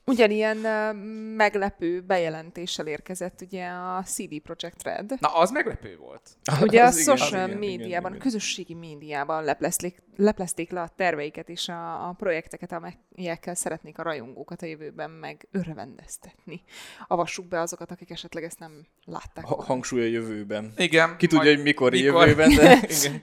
[0.05, 1.01] Ugyanilyen uh,
[1.35, 5.13] meglepő bejelentéssel érkezett ugye a CD Projekt Red.
[5.19, 6.21] Na, az meglepő volt.
[6.61, 8.19] Ugye Az a igen, social igen, médiában, igen, a igen.
[8.19, 14.61] közösségi médiában leplezték, leplezték le a terveiket és a, a projekteket, amelyekkel szeretnék a rajongókat
[14.61, 16.61] a jövőben meg örvendeztetni.
[17.07, 19.45] Avassuk be azokat, akik esetleg ezt nem látták.
[19.45, 20.73] Ha- hangsúly a jövőben.
[20.77, 21.17] Igen.
[21.17, 22.27] Ki tudja, hogy mikor, mikor.
[22.27, 23.21] jövőben, de igen.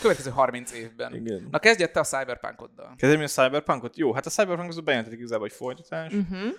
[0.00, 1.14] Következő 30 évben.
[1.14, 1.48] igen.
[1.50, 2.94] Na kezdj te a Cyberpunkoddal.
[2.96, 3.96] Kezdem a Cyberpunkot?
[3.96, 6.12] Jó, hát a Cyberpunk az bejelentetik igazából egy folytatás.
[6.12, 6.54] Uh-huh.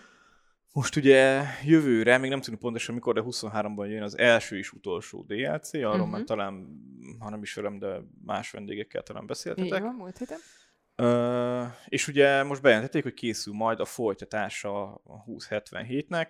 [0.75, 5.23] Most ugye jövőre, még nem tudjuk pontosan mikor, de 23-ban jön az első és utolsó
[5.27, 6.09] DLC, arról uh-huh.
[6.09, 6.67] már talán,
[7.19, 9.81] ha nem is velem, de más vendégekkel talán beszéltetek.
[9.81, 10.37] van, múlt héten.
[10.95, 16.27] Ö, és ugye most bejelentették, hogy készül majd a folytatása a 2077-nek,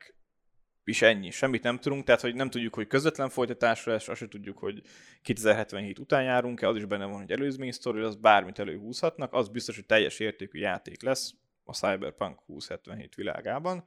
[0.84, 4.28] és ennyi, semmit nem tudunk, tehát hogy nem tudjuk, hogy közvetlen folytatásra lesz, azt se
[4.28, 4.82] tudjuk, hogy
[5.22, 9.76] 2077 után járunk-e, az is benne van, hogy előzmény sztori, az bármit előhúzhatnak, az biztos,
[9.76, 13.86] hogy teljes értékű játék lesz a Cyberpunk 2077 világában.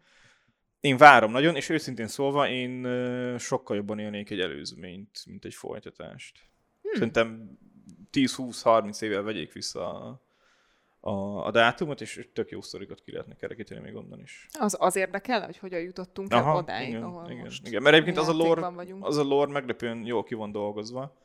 [0.86, 2.88] Én várom nagyon, és őszintén szólva én
[3.38, 6.38] sokkal jobban élnék egy előzményt, mint egy folytatást.
[6.82, 6.92] Hmm.
[6.92, 7.58] Szerintem
[8.12, 10.20] 10-20-30 évvel vegyék vissza a,
[11.00, 14.46] a, a dátumot, és tök jó sztorikat ki lehetne kerekíteni még onnan is.
[14.58, 17.82] Az, az érdekel, hogy hogyan jutottunk el odáig, igen, ahol igen, most igen.
[17.82, 19.04] Mert egyébként az a, lore, vagyunk.
[19.04, 21.16] az a lore meglepően jól ki van dolgozva.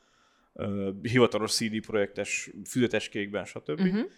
[0.53, 3.79] Uh, hivatalos CD projektes, füzetes kékben, stb.
[3.79, 4.09] Uh-huh.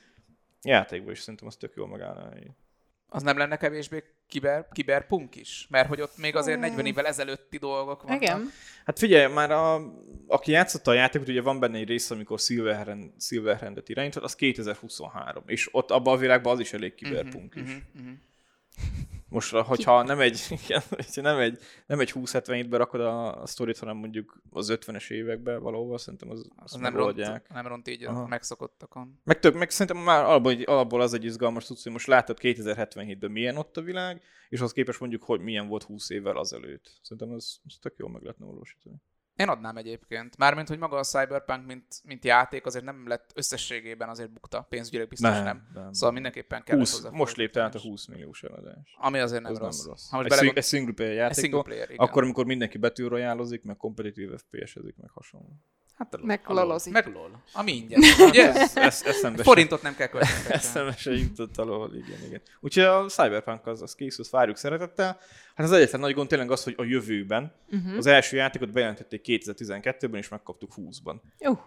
[0.62, 2.34] Játékban is szerintem az tök jól megállná.
[3.08, 4.04] Az nem lenne kevésbé
[4.34, 5.68] kiber, kiberpunk is?
[5.70, 8.22] Mert hogy ott még azért 40 évvel ezelőtti dolgok vannak.
[8.22, 8.52] Igen.
[8.86, 9.82] Hát figyelj, már a,
[10.28, 15.44] aki játszotta a játékot, ugye van benne egy rész, amikor Silverhand, Silverhandet irányított, az 2023.
[15.46, 17.72] És ott abban a világban az is elég kiberpunk Mhm, is.
[17.94, 18.12] mhm, mhm.
[19.34, 20.82] Most, hogyha nem egy, igen,
[21.16, 25.98] nem egy, nem egy 20-77-be rakod a, a sztorit, hanem mondjuk az 50-es évekbe valahol,
[25.98, 28.28] szerintem az, Az azt nem ront, nem ront így a Aha.
[28.28, 29.20] megszokottakon.
[29.24, 33.32] Meg több, meg szerintem már alapból, alapból az egy izgalmas tudsz, hogy most látod 2077-ben
[33.32, 37.00] milyen ott a világ, és az képest mondjuk, hogy milyen volt 20 évvel azelőtt.
[37.02, 38.96] Szerintem az, az tök jól meg lehetne valósítani.
[39.36, 40.38] Én adnám egyébként.
[40.38, 44.62] Mármint, hogy maga a Cyberpunk, mint, mint játék, azért nem lett összességében azért bukta.
[44.70, 45.44] Pénzügyileg biztos nem.
[45.44, 45.70] nem.
[45.74, 45.94] nem.
[45.94, 48.96] Szóval mindenképpen kell 20, most lépte át a 20 milliós eladás.
[48.98, 49.80] Ami azért nem Ez rossz.
[49.80, 50.10] nem rossz.
[50.10, 50.58] Ha most egy, belegond...
[50.58, 51.98] egy single player single igen.
[51.98, 55.60] akkor, amikor mindenki betűrojálozik, meg kompetitív FPS-ezik, meg hasonló.
[55.98, 56.26] Hát a LOL.
[56.26, 56.64] Meg A LOL.
[56.64, 56.94] lolozik.
[56.94, 57.44] Meg lol.
[57.54, 58.02] Ami ingyen.
[58.20, 58.54] Ugye?
[58.54, 60.34] Ez, eszembe se- Forintot nem kell költeni.
[60.60, 62.42] Eszembe se jutott alól, igen, igen.
[62.60, 65.20] Úgyhogy a Cyberpunk az, az készül, azt várjuk szeretettel.
[65.56, 67.98] Hát az egyetlen nagy gond tényleg az, hogy a jövőben uh-huh.
[67.98, 71.16] az első játékot bejelentették 2012-ben, és megkaptuk 20-ban.
[71.40, 71.60] Jó,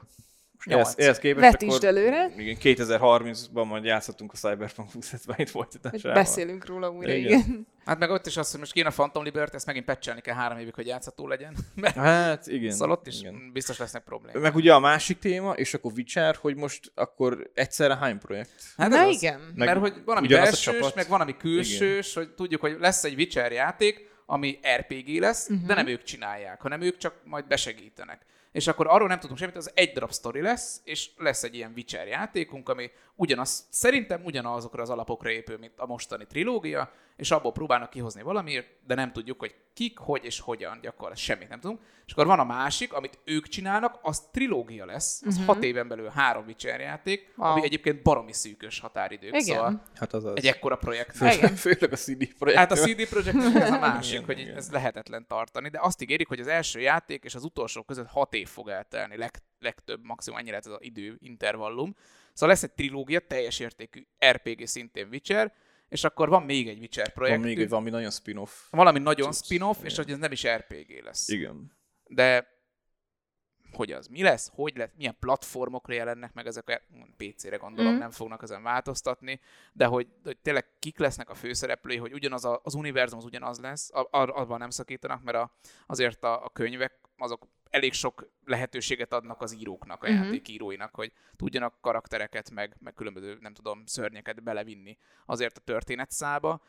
[0.56, 0.98] Most ehhez, Nyolc.
[0.98, 6.22] ehhez képest vetítsd előre, igen, 2030-ban majd játszottunk a Cyberpunk 2077 hogy folytatásával.
[6.22, 7.38] beszélünk róla újra, Igen.
[7.38, 7.66] igen.
[7.84, 10.34] Hát meg ott is az, hogy most kéne a Phantom Liberty, ezt megint patchelni kell
[10.34, 11.56] három évig, hogy játszható legyen.
[11.74, 12.70] Mert Hát igen.
[12.72, 13.50] szóval ott is igen.
[13.52, 14.42] biztos lesznek problémák.
[14.42, 18.50] Meg ugye a másik téma, és akkor Witcher, hogy most akkor egyszerre hány projekt?
[18.76, 19.22] Hát Na az.
[19.22, 19.40] igen.
[19.54, 23.14] Meg Mert hogy van, ami belsős, meg van, ami külsős, hogy tudjuk, hogy lesz egy
[23.14, 25.66] Witcher játék, ami RPG lesz, uh-huh.
[25.66, 28.26] de nem ők csinálják, hanem ők csak majd besegítenek.
[28.56, 31.72] És akkor arról nem tudunk semmit, az egy darab sztori lesz, és lesz egy ilyen
[31.76, 37.52] Witcher játékunk, ami ugyanaz, szerintem ugyanazokra az alapokra épül, mint a mostani trilógia, és abból
[37.52, 41.80] próbálnak kihozni valamiért, de nem tudjuk, hogy kik, hogy és hogyan, gyakorlatilag semmit nem tudunk.
[42.06, 45.54] És akkor van a másik, amit ők csinálnak, az trilógia lesz, az uh-huh.
[45.54, 47.50] hat éven belül három Witcher játék, wow.
[47.50, 49.42] ami egyébként baromi szűkös határidők, Igen.
[49.42, 50.36] szóval Hát az az.
[50.36, 51.16] egy ekkora projekt.
[51.16, 51.54] Fő, Igen.
[51.54, 52.58] főleg a CD projekt.
[52.58, 56.28] Hát a CD Projekt ez a másik, Igen, hogy ez lehetetlen tartani, de azt ígérik,
[56.28, 60.38] hogy az első játék és az utolsó között hat év fog eltelni, leg, legtöbb, maximum
[60.38, 61.94] ennyi lehet ez az idő intervallum.
[62.36, 65.52] Szóval lesz egy trilógia, teljes értékű RPG szintén Witcher,
[65.88, 67.42] és akkor van még egy Witcher Van projekt.
[67.42, 68.50] még egy valami nagyon spin-off.
[68.70, 69.44] valami nagyon Cucc.
[69.44, 71.28] spin-off, és hogy ez nem is RPG lesz.
[71.28, 71.72] Igen.
[72.04, 72.54] De
[73.72, 76.82] hogy az, mi lesz, hogy lesz, milyen platformokra jelennek meg ezek,
[77.16, 77.98] PC-re gondolom, mm.
[77.98, 79.40] nem fognak ezen változtatni,
[79.72, 83.58] de hogy, hogy tényleg kik lesznek a főszereplői, hogy ugyanaz a, az univerzum az ugyanaz
[83.60, 85.52] lesz, a- abban nem szakítanak, mert a,
[85.86, 90.22] azért a, a könyvek azok elég sok lehetőséget adnak az íróknak, a Mhm.
[90.22, 96.60] játékíróinak, hogy tudjanak karaktereket, meg, meg különböző, nem tudom, szörnyeket belevinni azért a történetszába.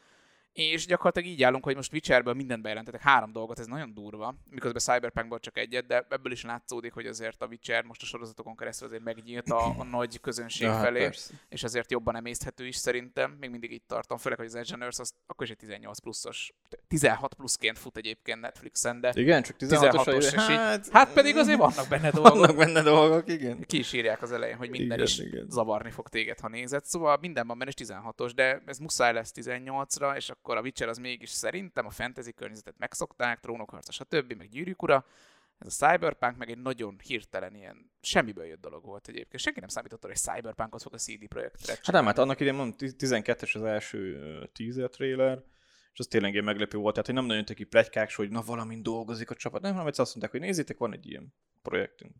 [0.58, 4.82] És gyakorlatilag így állunk, hogy most Witcherből mindent bejelentetek, három dolgot, ez nagyon durva, miközben
[4.82, 8.88] Cyberpunkból csak egyet, de ebből is látszódik, hogy azért a Witcher most a sorozatokon keresztül
[8.88, 11.34] azért megnyílt a, a nagy közönség Ja, hát felé, persze.
[11.50, 15.13] és azért jobban emészthető is szerintem, még mindig itt tartom, főleg, hogy az Edge az
[15.28, 16.54] akkor is egy 18 pluszos,
[16.88, 21.38] 16 pluszként fut egyébként Netflixen, de Igen, csak 16-os 16-os, és így, hát, hát pedig
[21.38, 22.34] azért vannak benne dolgok.
[22.34, 23.65] vannak benne dolgok, igen.
[23.65, 25.46] Ki is írják az elején, hogy minden Igen, is igen.
[25.50, 26.86] zavarni fog téged, ha nézed.
[26.86, 30.88] Szóval minden van benne is 16-os, de ez muszáj lesz 18-ra, és akkor a Witcher
[30.88, 35.06] az mégis szerintem a fantasy környezetet megszokták, trónokharca, stb., meg gyűrűk ura.
[35.60, 39.42] Ez a Cyberpunk meg egy nagyon hirtelen ilyen semmiből jött dolog volt egyébként.
[39.42, 42.58] Senki nem számított arra, hogy Cyberpunkot fog a CD projektre Hát nem, hát annak idején
[42.60, 44.20] mondom, 12-es az első
[44.54, 45.44] teaser trailer,
[45.94, 46.92] és az tényleg ilyen meglepő volt.
[46.92, 49.88] Tehát, hogy nem nagyon jöttek ki plegykák, hogy na valamin dolgozik a csapat, nem, hanem
[49.88, 52.16] egyszer azt mondták, hogy nézzétek, van egy ilyen projektünk.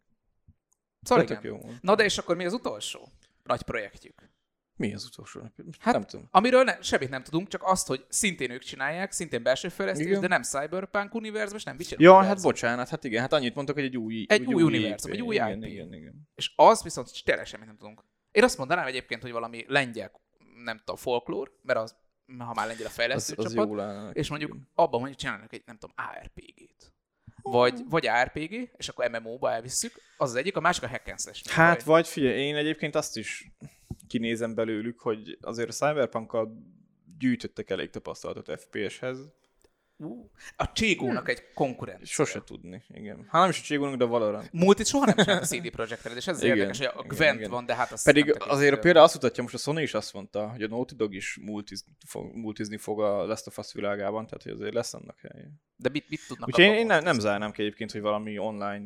[1.02, 1.40] Szóval igen.
[1.44, 1.60] jó.
[1.82, 3.10] Na de és akkor mi az utolsó
[3.44, 4.30] nagy projektjük?
[4.78, 5.42] Mi az utolsó?
[5.42, 6.28] Hát, Hát, nem tudom.
[6.32, 10.22] Amiről ne, semmit nem tudunk, csak azt, hogy szintén ők csinálják, szintén belső fejlesztés, Igen.
[10.22, 12.52] de nem Cyberpunk univerzum, és nem Witcher Ja, hát univerzum.
[12.52, 15.18] bocsánat, hát igen, hát annyit mondtak, hogy egy új, Egy új univerzum, IP.
[15.18, 15.70] egy új igen, IP.
[15.72, 16.28] Igen, igen.
[16.36, 18.04] És az viszont tényleg semmit nem tudunk.
[18.32, 20.12] Én azt mondanám egyébként, hogy valami lengyel,
[20.64, 21.96] nem tudom, folklór, mert az,
[22.38, 24.10] ha már lengyel a Az, fejlesztő az csapat, jól áll.
[24.12, 26.92] és mondjuk abban mondjuk csinálnak egy, nem tudom, ARPG-t.
[27.42, 31.20] Vagy, vagy ARPG, és akkor MMO-ba elvisszük, az az egyik, a másik a hack and
[31.20, 31.50] slash.
[31.50, 33.52] Hát vagy figyelj, én egyébként azt is
[34.08, 36.58] kinézem belőlük, hogy azért a Cyberpunk-kal
[37.18, 39.18] gyűjtöttek elég tapasztalatot FPS-hez.
[40.00, 42.06] Ú, a Cségónak egy konkurencia.
[42.06, 43.28] Sose tudni, igen.
[43.30, 44.52] Hát nem is a Csigónunk, de a Valorant.
[44.52, 47.08] Multit soha nem csinált a CD Projekt Red, és ez Igen, érdekes, hogy a igen,
[47.08, 47.50] Gwent igen.
[47.50, 50.50] van, de hát az Pedig azért például azt mutatja, most a Sony is azt mondta,
[50.50, 54.44] hogy a Naughty Dog is multizni fog, multizni fog a Last of Us világában, tehát
[54.44, 55.52] hogy azért lesz annak helye.
[55.76, 58.84] De mit, mit tudnak Úgyhogy én, én nem, nem zárnám ki egyébként, hogy valami online,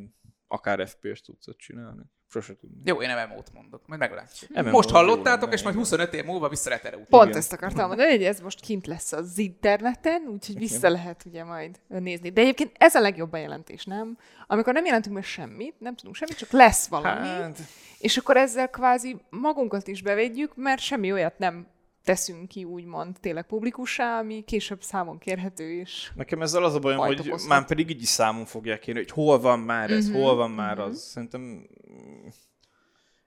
[0.52, 2.02] akár FPS tudsz ott csinálni.
[2.28, 2.82] Sose tudni.
[2.86, 4.52] Jó, én MMO-t mondok, majd meglátjuk.
[4.52, 5.88] MMO most jó hallottátok, lenne, és majd igen.
[5.88, 7.10] 25 év múlva vissza lehet erre utalni.
[7.10, 7.38] Pont Igen.
[7.38, 11.80] ezt akartam mondani, hogy ez most kint lesz az interneten, úgyhogy vissza lehet ugye majd
[11.88, 12.30] nézni.
[12.30, 14.18] De egyébként ez a legjobb bejelentés, nem?
[14.48, 17.60] Amikor nem jelentünk meg semmit, nem tudunk semmit, csak lesz valami, Hát,
[18.00, 21.68] és akkor ezzel kvázi magunkat is bevédjük, mert semmi olyat nem
[22.04, 26.12] teszünk ki, úgymond tényleg publikussá, ami később számon kérhető is.
[26.16, 27.50] nekem ezzel az a bajom, hogy okozhat.
[27.50, 30.78] már pedig így számon fogják kérni, hogy hol van már ez, Mhm, hol van már
[30.78, 30.86] mhm.
[30.86, 31.00] az.
[31.02, 31.68] Szerintem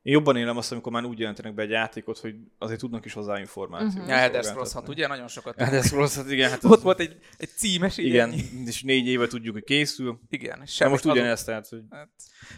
[0.04, 3.12] én jobban élem azt, amikor már úgy jelentenek be egy játékot, hogy azért tudnak is
[3.12, 4.02] hozzá információt.
[4.02, 4.08] Mhm.
[4.08, 5.06] Ja, Elder Scrolls 6, ugye?
[5.06, 5.60] Nagyon sokat.
[5.60, 6.50] Elder Scrolls 6, igen.
[6.50, 8.42] Hát Ott az- volt egy, egy címes Igen, ennyi.
[8.66, 10.20] és négy éve tudjuk, hogy készül.
[10.28, 12.08] Igen, és De semmi most ugyanezt, tehát, hogy Hát,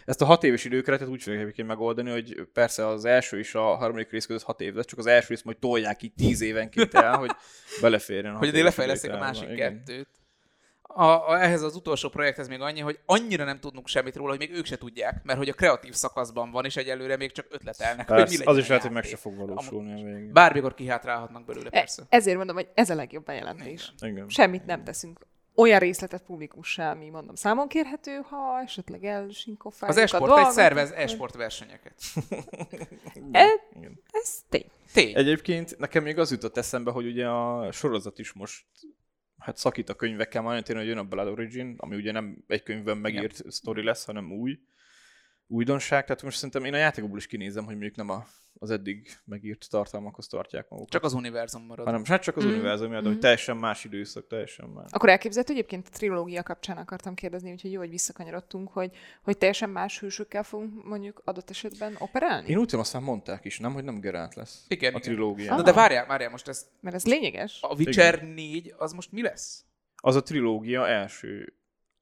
[0.05, 4.11] ezt a hat éves időkeretet úgy fogják megoldani, hogy persze az első és a harmadik
[4.11, 7.17] rész között hat év lesz, csak az első rész majd tolják így tíz évenként el,
[7.17, 7.31] hogy
[7.81, 8.35] beleférjen.
[8.35, 9.83] hogy lefejleszték a másik Igen.
[9.85, 10.07] kettőt.
[10.97, 14.39] A, a, ehhez az utolsó projekthez még annyi, hogy annyira nem tudunk semmit róla, hogy
[14.39, 18.07] még ők se tudják, mert hogy a kreatív szakaszban van, és egyelőre még csak ötletelnek,
[18.07, 20.33] hogy mi Persze, az is lehet, hogy meg se fog valósulni a végén.
[20.33, 22.03] Bármikor kihátrálhatnak belőle, E- persze.
[22.09, 23.93] ezért mondom, hogy ez a legjobb bejelentés.
[23.99, 24.29] Igen.
[24.29, 25.19] Semmit nem teszünk.
[25.55, 30.89] Olyan részletet publikussá, ami mondom számon kérhető, ha esetleg elsinkofáljuk Az esport egy dolgot, szervez
[30.89, 31.93] akkor- esport versenyeket.
[33.31, 33.45] E,
[33.77, 33.99] Igen.
[34.11, 34.65] ez tény.
[34.93, 35.15] Tény.
[35.15, 38.65] Egyébként nekem még az jutott eszembe, hogy ugye a sorozat is most
[39.47, 42.63] hát szakít a könyvekkel, már tényleg, hogy jön a Blood Origin, ami ugye nem egy
[42.63, 44.59] könyvben megírt sztori lesz, hanem új
[45.47, 46.05] újdonság.
[46.05, 48.25] Tehát most szerintem én a játékokból is kinézem, hogy mondjuk nem a,
[48.59, 50.91] az eddig megírt tartalmakhoz tartják magukat.
[50.91, 51.85] Csak az univerzum marad.
[51.85, 52.53] hanem hát csak az Mhm.
[52.53, 53.11] univerzum, miatt, Mhm.
[53.11, 54.91] hogy teljesen más időszak, teljesen más.
[54.91, 59.69] Akkor elképzelhető egyébként a trilógia kapcsán akartam kérdezni, úgyhogy jó, hogy visszakanyarodtunk, hogy, hogy teljesen
[59.69, 62.49] más hősökkel fogunk mondjuk adott esetben operálni?
[62.49, 65.01] Én úgy tudom, azt már mondták is, nem, hogy nem Geralt lesz Igen, a igen.
[65.01, 65.55] trilógia.
[65.55, 67.57] Na de várjál, várjál, most ez Mert ez lényeges.
[67.61, 69.65] a Witcher 4, az most mi lesz?
[69.95, 71.53] Az a trilógia első.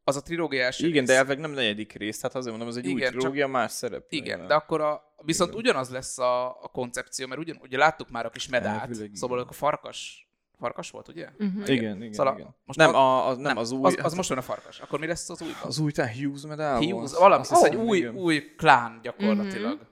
[0.08, 1.08] Az a trilógia első Igen, rész.
[1.10, 3.72] de elveg nem negyedik rész, tehát azért mondom, az egy új Igen, csak- trilógia, más
[3.72, 4.06] szerep.
[4.10, 5.62] Igen, de akkor a, viszont Igen.
[5.64, 9.16] ugyanaz lesz a, a koncepció, mert ugyan, ugye láttuk már a kis medát, Elvileg igen.
[9.16, 11.30] szóval a farkas, farkas volt, ugye?
[11.40, 11.70] Uh-huh.
[11.70, 12.56] Igen, igen, Szóval a- igen.
[12.66, 13.84] most nem, a- az, nem, az új...
[13.84, 14.80] Az, az most van a farkas.
[14.80, 15.52] Akkor mi lesz az új?
[15.64, 18.16] Az új, tehát Hughes medál Hughes, valami, ez egy új, igen.
[18.16, 19.84] új klán gyakorlatilag, Mhm.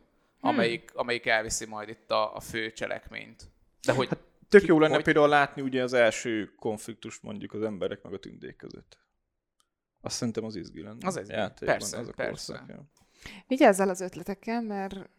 [0.47, 3.43] amelyik, amelyik elviszi majd itt a, a fő cselekményt.
[3.85, 4.09] De hogy
[4.49, 8.13] Tök ki- jó lenne hogy- például látni ugye az első konfliktust mondjuk az emberek meg
[8.13, 8.97] a tündék között.
[10.05, 11.07] Azt szerintem az izgi lenne.
[11.07, 11.33] Az izgi.
[11.33, 12.53] Játékban, Persze, az a persze.
[12.53, 12.83] korszak, ja.
[13.47, 15.09] Vigyázzál az ötletekkel, mert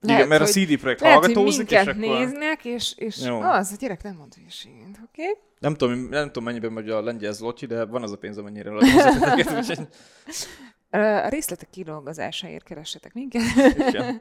[0.00, 1.96] Igen, mert a CD Projekt lehet, hogy hallgatózik, és akkor...
[1.96, 3.40] néznek, és, és Jó.
[3.40, 5.22] az, a gyerek nem mond hülyeséget, oké?
[5.22, 5.34] Okay?
[5.58, 8.44] Nem tudom, nem tudom mennyiben megy a lengyel zloty, de van az a pénz, az
[8.44, 9.88] ötleteket, úgyhogy...
[10.90, 13.42] A részletek kidolgozásáért keressetek minket.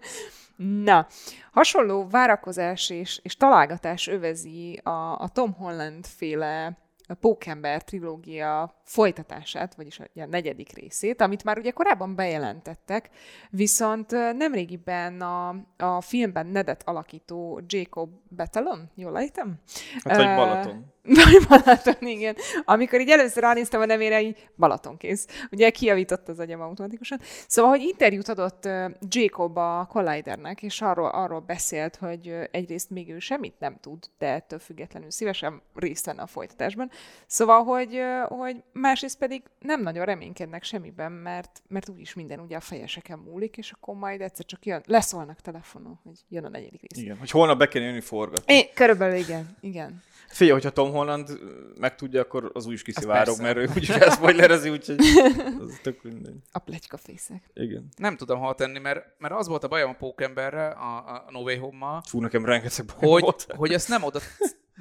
[0.84, 1.08] Na,
[1.52, 6.78] hasonló várakozás és, és találgatás övezi a, a Tom Holland féle
[7.20, 13.10] Pókember trilógia folytatását, vagyis a, a negyedik részét, amit már ugye korábban bejelentettek,
[13.50, 19.60] viszont nemrégiben a, a filmben Nedet alakító Jacob Batalon, jól ejtem?
[20.04, 20.86] Hát vagy Balaton.
[21.50, 22.36] Balaton, igen.
[22.66, 25.28] Amikor így először ránéztem a nevére, így Balaton kész.
[25.52, 27.20] Ugye kiavított az agyam automatikusan.
[27.48, 28.70] Szóval, hogy interjút adott
[29.08, 34.28] Jacob a Collidernek, és arról, arról beszélt, hogy egyrészt még ő semmit nem tud, de
[34.28, 36.92] ettől függetlenül szívesen részt venne a folytatásban.
[37.28, 42.60] Szóval, hogy, hogy másrészt pedig nem nagyon reménykednek semmiben, mert, mert úgyis minden ugye a
[42.60, 47.04] fejeseken múlik, és akkor majd egyszer csak jön, leszólnak telefonon, hogy jön a negyedik rész.
[47.04, 48.54] Igen, hogy holnap be kell jönni forgatni.
[48.54, 50.04] É, körülbelül igen, igen.
[50.28, 51.40] Figyelj, hogyha Tom Holland
[51.80, 54.98] megtudja, akkor az új is kiszivárog, mert ő úgyis elszpoilerezi, úgyhogy
[55.64, 56.36] az tök mindegy.
[56.52, 57.44] A plegykafészek.
[57.54, 57.88] Igen.
[57.98, 61.40] nem tudom hol tenni, mert, mert az volt a bajom a Pókemberre, a, a No
[61.40, 63.46] Way Home-mal, Fú, nekem rengeteg baj hogy, volt.
[63.56, 64.20] hogy ezt nem oda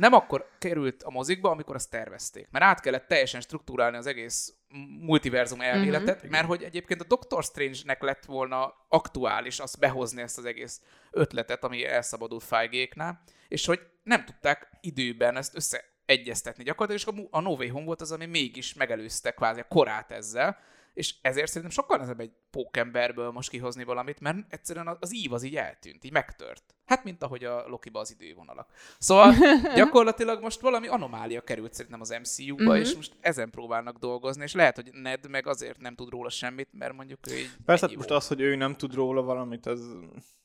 [0.01, 2.49] nem akkor került a mozikba, amikor azt tervezték.
[2.51, 4.55] Mert át kellett teljesen struktúrálni az egész
[5.01, 6.31] multiverzum elméletet, uh-huh.
[6.31, 11.65] mert hogy egyébként a Doctor Strange-nek lett volna aktuális azt behozni ezt az egész ötletet,
[11.65, 17.71] ami elszabadult Feige-éknál, és hogy nem tudták időben ezt összeegyeztetni gyakorlatilag, és a No Way
[17.71, 20.59] Home volt az, ami mégis megelőzte kvázi a korát ezzel,
[20.95, 25.43] és ezért szerintem sokkal nehezebb egy pókemberből most kihozni valamit, mert egyszerűen az ív az
[25.43, 26.75] így eltűnt, így megtört.
[26.85, 28.73] Hát, mint ahogy a Loki-ba az idővonalak.
[28.99, 29.35] Szóval
[29.77, 32.79] gyakorlatilag most valami anomália került szerintem az MCU-ba, uh-huh.
[32.79, 36.69] és most ezen próbálnak dolgozni, és lehet, hogy Ned meg azért nem tud róla semmit,
[36.73, 39.97] mert mondjuk ő így Persze, hát most az, hogy ő nem tud róla valamit, az,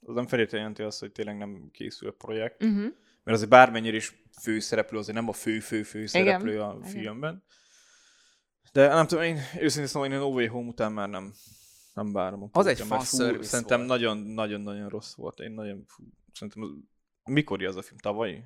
[0.05, 2.63] az nem feltétlenül jelenti azt, hogy tényleg nem készül a projekt.
[2.63, 2.93] Uh-huh.
[3.25, 6.89] Mert azért bármennyire is főszereplő, azért nem a fő-fő-fő szereplő a Igen.
[6.91, 7.43] filmben.
[8.71, 11.33] De nem tudom, én őszintén szóval én a No Way Home után már nem,
[11.93, 12.43] nem várom.
[12.43, 15.39] A az egy fan fú, Szerintem nagyon-nagyon-nagyon rossz volt.
[15.39, 16.87] Én nagyon, fú, szerintem,
[17.23, 17.97] mikor az a film?
[17.97, 18.43] Tavalyi?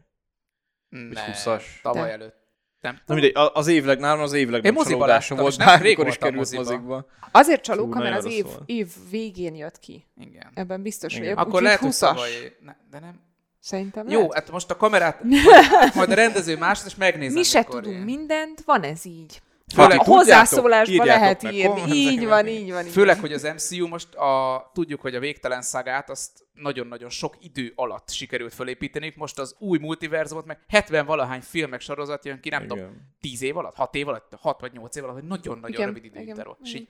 [0.89, 1.63] Ne, 20-as?
[1.81, 2.13] tavaly De.
[2.13, 2.37] előtt.
[2.79, 6.61] Nem, mindegy, az évleg, nálam az évleg nem csalódása volt, bármikor is került moziba.
[6.61, 7.05] mozikba.
[7.31, 10.05] Azért csalóka, mert az év, év végén jött ki.
[10.15, 10.51] Igen.
[10.53, 11.37] Ebben biztos vagyok.
[11.37, 13.28] Akkor lehet, 20 hogy ne, de nem.
[13.59, 14.33] Szerintem Jó, lehet.
[14.33, 15.23] hát most a kamerát,
[15.95, 17.33] majd a rendező másod, és megnézem.
[17.33, 18.01] Mi se tudunk ilyen.
[18.01, 19.41] mindent, van ez így.
[19.75, 21.91] Főleg, a hozzászólásban lehet írni.
[21.91, 22.85] Így van, így van.
[22.85, 27.35] Így Főleg, hogy az MCU most a, tudjuk, hogy a végtelen szagát azt nagyon-nagyon sok
[27.39, 29.13] idő alatt sikerült felépíteni.
[29.15, 32.77] Most az új multiverzumot, meg 70 valahány filmek sorozat jön ki, nem igen.
[32.77, 32.91] tudom,
[33.21, 36.57] 10 év alatt, 6 év alatt, 6 vagy 8 év alatt, hogy nagyon-nagyon rövid időinterval.
[36.63, 36.87] És így,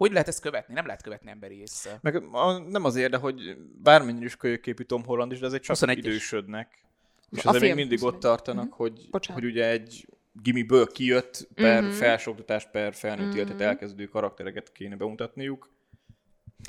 [0.00, 0.74] hogy lehet ezt követni?
[0.74, 1.98] Nem lehet követni emberi észre.
[2.02, 5.96] Meg a, nem azért, de hogy bármennyire is kölyöképű Tom Holland is, de azért csak
[5.96, 6.84] idősödnek.
[7.30, 8.74] És azért még mindig ott tartanak, mm-hmm.
[8.76, 11.92] hogy, hogy ugye egy gimiből kijött per mm-hmm.
[11.92, 13.36] felsőoktatás, per felnőtt mm-hmm.
[13.36, 15.70] életet elkezdő karaktereket kéne bemutatniuk.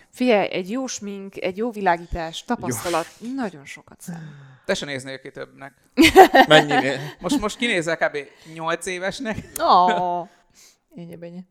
[0.10, 3.34] Figyelj, egy jó smink, egy jó világítás, tapasztalat, jó.
[3.34, 4.30] nagyon sokat számít.
[4.66, 5.74] Te se néznél ki többnek.
[6.48, 7.00] Mennyinél?
[7.20, 8.18] Most, most kinézel kb.
[8.54, 9.38] 8 évesnek.
[9.60, 10.28] Ó, oh.
[10.96, 11.46] ennyi, ennyi.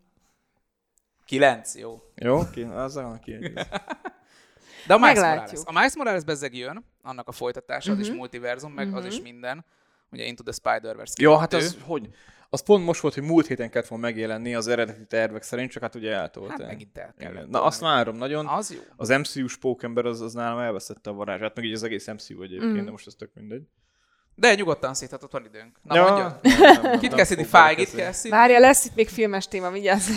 [1.31, 2.03] 9, jó.
[2.14, 3.38] Jó, ki, az a ki.
[4.87, 5.61] De a Miles Morales.
[5.64, 7.99] A Miles Morales bezzeg jön, annak a folytatása, uh-huh.
[7.99, 8.16] az is mhm.
[8.16, 9.01] multiverzum, meg uh-huh.
[9.01, 9.23] az is mhm.
[9.23, 9.64] minden
[10.11, 12.09] ugye Into the Spider-Verse Jó, hát az, hogy,
[12.49, 15.83] az pont most volt, hogy múlt héten kellett volna megjelenni az eredeti tervek szerint, csak
[15.83, 16.51] hát ugye eltolt.
[16.51, 17.49] Hát megint el kellett.
[17.49, 18.47] Na azt várom nagyon.
[18.47, 18.81] Az jó.
[18.97, 22.81] Az MCU-s pókember az, az nálam elveszette a varázsát, meg így az egész MCU egyébként,
[22.81, 22.85] mm.
[22.85, 23.62] de most ez tök mindegy.
[24.40, 25.79] De nyugodtan széthatott, van időnk.
[25.83, 26.98] Na ja, mondja.
[26.98, 27.44] Kit színi?
[27.44, 28.35] Feige-t kell színi?
[28.35, 30.09] Várja, lesz itt még filmes téma, vigyázz.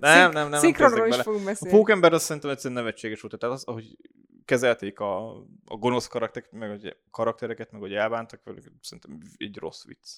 [0.00, 0.60] nem, nem, nem.
[0.60, 1.74] Szinkronról is fogunk beszélni.
[1.74, 3.38] A pókember az szerintem egyszerűen nevetséges volt.
[3.38, 3.96] Tehát az, ahogy
[4.44, 9.84] kezelték a, a gonosz karaktereket, meg a karaktereket, meg hogy elbántak velük, szerintem egy rossz
[9.84, 10.08] vicc.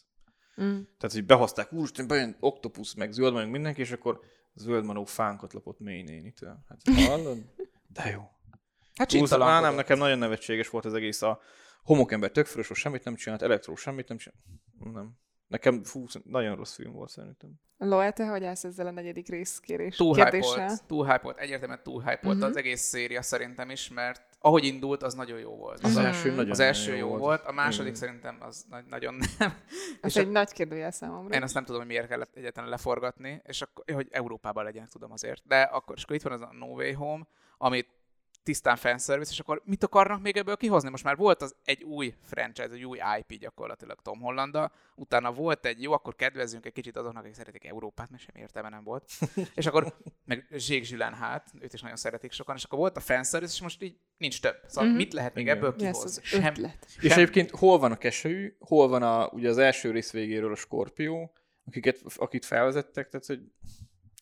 [0.63, 0.81] Mm.
[0.99, 4.21] Tehát, hogy behozták, úristen, bejön Octopus, meg zöld meg mindenki, és akkor
[4.55, 6.65] zöld manó fánkot lapott mély nénitől.
[6.69, 7.39] Hát hallod?
[7.87, 8.31] De jó.
[8.95, 11.41] Hát Túl, nem, nekem nagyon nevetséges volt az egész a
[11.83, 14.41] homokember tökförös, semmit nem csinált, elektró semmit nem csinált.
[14.93, 15.21] Nem.
[15.47, 17.61] Nekem fú, nagyon rossz film volt szerintem.
[17.77, 20.79] Loe, te hogy állsz ezzel a negyedik részkérés túl kérdéssel?
[20.87, 22.51] Túl hype volt, egyértelműen túl hype volt uh-huh.
[22.51, 25.85] az egész széria szerintem is, mert ahogy indult, az nagyon jó volt.
[25.85, 27.45] Az, az első nagyon Az első jó, jó volt.
[27.45, 28.01] A második Igen.
[28.01, 29.55] szerintem az na- nagyon nem.
[30.01, 30.31] Ez egy a...
[30.31, 31.35] nagy kérdőjel számomra.
[31.35, 35.13] Én azt nem tudom, hogy miért kellett egyetlen leforgatni, és akkor, hogy Európában legyenek, tudom
[35.13, 35.43] azért.
[35.47, 37.27] De akkor, és akkor itt van az a No Way Home,
[37.59, 37.89] amit
[38.43, 40.91] tisztán fanservice, és akkor mit akarnak még ebből kihozni?
[40.91, 45.67] Most már volt az egy új franchise, egy új IP gyakorlatilag Tom Hollanda, utána volt
[45.67, 49.11] egy jó, akkor kedvezzünk egy kicsit azoknak, akik szeretik Európát, mert sem értelme nem volt.
[49.55, 53.01] és akkor meg Zség Zsülán hát, őt is nagyon szeretik sokan, és akkor volt a
[53.01, 54.57] fanservice, és most így nincs több.
[54.67, 54.99] Szóval mm-hmm.
[54.99, 55.57] mit lehet még Igen.
[55.57, 56.23] ebből kihozni?
[56.23, 56.73] Yes, Sem, sem.
[57.01, 60.57] És egyébként hol van a kesőjű, hol van a, ugye az első rész végéről a
[60.57, 61.33] Skorpió,
[61.65, 63.41] akiket, akit felvezettek, tehát hogy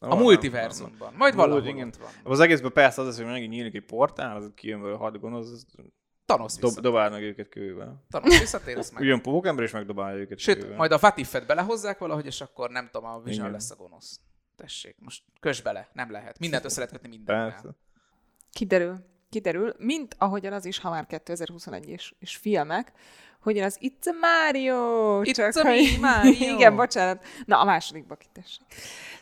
[0.01, 1.15] a multiverzumban.
[1.17, 1.93] Majd valahol igen.
[2.01, 2.33] van.
[2.33, 5.51] Az egészben persze az, az, hogy megint nyílik egy portál, az kijön belőle hat gonosz,
[5.51, 5.67] az
[6.27, 8.05] Thanos dob, dobál meg őket kővel.
[8.09, 9.03] Thanos visszatér, azt meg.
[9.03, 10.77] Ugyan Pókember is megdobálja őket Sőt, kővel.
[10.77, 13.51] majd a Vatifet belehozzák valahogy, és akkor nem tudom, a Vision igen.
[13.51, 14.21] lesz a gonosz.
[14.57, 16.39] Tessék, most kös bele, nem lehet.
[16.39, 17.77] Mindent össze lehet kötni mindennel.
[18.53, 22.93] Kiderül, kiderül, mint ahogyan az is, ha már 2021 és, és filmek,
[23.41, 25.21] hogy az It's a Mario!
[25.23, 25.99] It's csak, a hogy...
[26.01, 26.49] Mario!
[26.55, 27.25] Igen, bocsánat.
[27.45, 28.67] Na, a másodikba kitessék.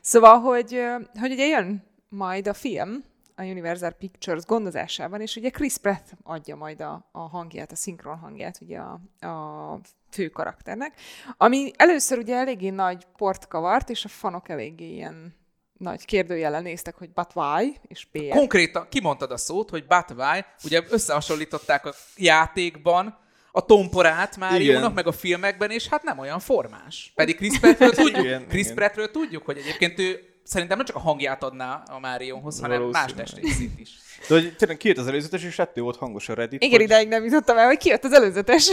[0.01, 0.83] Szóval, hogy,
[1.21, 3.05] hogy ugye jön majd a film,
[3.39, 8.19] a Universal Pictures gondozásában, és ugye Chris Pratt adja majd a, a hangját, a szinkron
[8.19, 10.95] hangját ugye a, a fő karakternek,
[11.37, 15.35] ami először ugye eléggé nagy port kavart, és a fanok eléggé ilyen
[15.79, 18.37] nagy kérdőjelen néztek, hogy but why, és miért.
[18.37, 23.19] Konkrétan kimondtad a szót, hogy but why, ugye összehasonlították a játékban,
[23.53, 27.13] a tomporát Máriónak, meg a filmekben, és hát nem olyan formás.
[27.15, 28.75] Pedig Chris Prattről tudjuk, igen, Chris igen.
[28.75, 33.15] Prattről tudjuk, hogy egyébként ő szerintem nem csak a hangját adná a Marionhoz, hanem más
[33.15, 33.91] testrészét is.
[34.29, 37.09] De hogy tényleg kijött az előzetes, és ettől volt hangos a Reddit, Igen, hogy, ideig
[37.09, 38.71] nem jutottam el, hogy kijött az előzetes.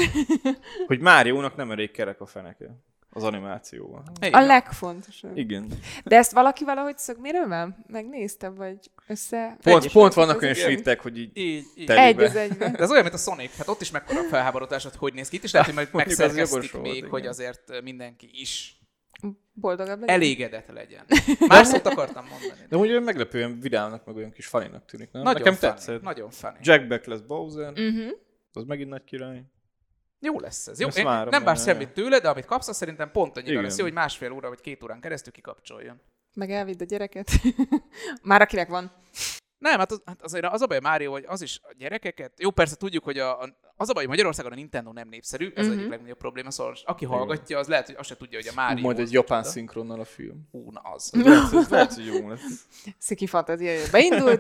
[0.88, 2.66] hogy Máriónak nem elég kerek a feneke
[3.16, 4.04] az animációval.
[4.22, 4.46] A Igen.
[4.46, 5.38] legfontosabb.
[5.38, 5.68] Igen.
[6.04, 9.58] De ezt valaki valahogy szögmérővel megnézte, vagy össze...
[9.62, 11.90] Pont, Egyes pont vannak olyan snittek, hogy így Így, így.
[11.90, 12.72] Egy az egyben.
[12.72, 13.58] De ez olyan, mint a Sonic.
[13.58, 15.36] Hát ott is mekkora felháborodás, hogy hogy néz ki.
[15.36, 17.32] Itt is lehet, hogy majd jogos még, volt, hogy igen.
[17.32, 18.80] azért mindenki is
[19.54, 20.16] Boldogabb legyen.
[20.16, 21.06] elégedett legyen.
[21.48, 22.62] Más szót akartam mondani.
[22.70, 25.22] De úgy olyan meglepően vidámnak, meg olyan kis faninak tűnik, nem?
[25.24, 26.02] Nagyon Nekem funny, tetszett.
[26.02, 26.56] Nagyon funny.
[26.62, 28.12] Jack Black lesz Bowser, Uh-huh.
[28.54, 29.44] az megint nagy király.
[30.26, 30.80] Jó lesz ez.
[30.80, 33.52] Jó, én várom, nem vársz ja, semmit tőle, de amit kapsz, az szerintem pont annyira
[33.52, 33.64] Igen.
[33.64, 36.02] lesz jó, hogy másfél óra vagy két órán keresztül kikapcsoljon.
[36.34, 37.32] Meg elvidd a gyereket.
[38.24, 38.92] Már akinek van.
[39.70, 42.52] Nem, hát az, hát azért az a baj Mário, hogy az is a gyerekeket, jó
[42.52, 45.52] persze tudjuk, hogy a, a, az a baj, hogy Magyarországon a Nintendo nem népszerű, ez
[45.54, 45.60] Mhm.
[45.66, 45.78] uh-huh.
[45.80, 48.84] egyik legnagyobb probléma, szóval aki hallgatja, az lehet, hogy azt se tudja, hogy a Mário.
[48.84, 49.54] Majd egy japán micsoda.
[49.56, 50.48] szinkronnal a film.
[50.52, 51.12] Ú, na az.
[51.14, 52.66] Lehet, hogy- lehet, hogy jó lesz.
[52.98, 54.38] Sziki fantázia beindult.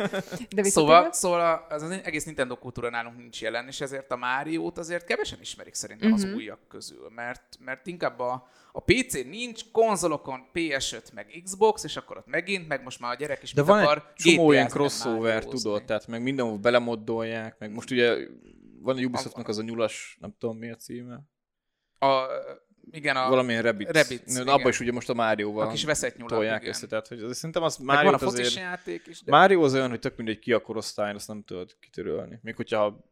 [0.56, 4.78] De Szóval, szóval az, az egész Nintendo kultúra nálunk nincs jelen, és ezért a Máriót
[4.78, 6.24] azért kevesen ismerik szerintem uh-huh.
[6.24, 6.38] az Mhm.
[6.40, 12.18] újak közül, mert, mert inkább a, a PC nincs, konzolokon PS5 meg Xbox, és akkor
[12.18, 15.46] ott megint, meg most már a gyerek is De van akar, egy csomó nem crossover,
[15.46, 18.16] tudod, tehát meg mindenhol belemoddolják, meg most ugye
[18.80, 21.20] van a Ubisoftnak az a nyulas, nem tudom mi a címe,
[22.00, 22.26] A,
[22.92, 23.92] igen, a, valamilyen Rabbit.
[23.92, 24.54] Rabbids, Na.
[24.54, 26.74] Abban is ugye most a Márióval a kis veszett nyulat, tolják igen.
[26.74, 28.54] össze, tehát hogy azért szerintem az Meg van a azért...
[28.54, 29.32] játék is, de...
[29.32, 32.40] Mário az olyan, hogy tök mindegy ki a korosztály, azt nem tudod kitörölni.
[32.42, 33.06] Még hogyha a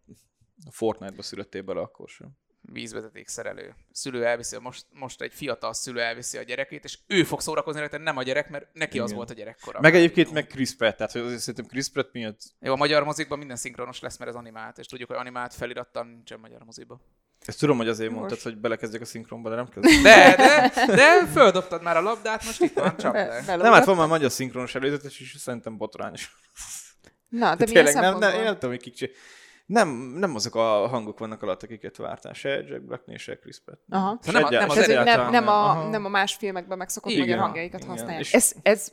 [0.70, 2.38] Fortnite-ba születtél bele, akkor sem.
[2.72, 3.76] Vízvezeték szerelő.
[3.92, 7.98] Szülő elviszi, most, most egy fiatal szülő elviszi a gyerekét, és ő fog szórakozni rajta,
[7.98, 9.18] nem a gyerek, mert neki az Igen.
[9.18, 9.80] volt a gyerekkora.
[9.82, 13.04] Meg egyébként meg Chris Pratt, tehát hogy azért szerintem Chris Pratt miatt Jó, a magyar
[13.04, 17.02] mozikban minden szinkronos lesz, mert ez animált, és tudjuk, hogy animált felirattal nincsen magyar moziba.
[17.46, 18.20] ezt tudom, hogy azért Most.
[18.20, 20.02] mondtad, hogy belekezdjek a szinkronba, de nem kezdek.
[20.02, 23.56] De, de, de földobtad már a labdát, most itt van, csap Be- le.
[23.56, 26.32] Nem, hát van már magyar szinkronos előzetes, és szerintem botrányos.
[27.30, 29.16] Na, de milyen Tényleg, nem, nem, én nem tudom, hogy kik csinál-
[29.66, 32.34] nem, nem azok a hangok vannak alatt, akiket vártál.
[32.34, 33.82] Se Jack Blacknél, se Chris Pratt.
[33.90, 34.18] Aha.
[34.22, 35.90] Szóval nem a- nem az hogy nem, nem, a, Aha.
[35.90, 37.26] nem a más filmekben megszokott Igen.
[37.26, 37.92] magyar hangjaikat Igen.
[37.92, 38.22] használják.
[38.22, 38.92] És- Ez, ez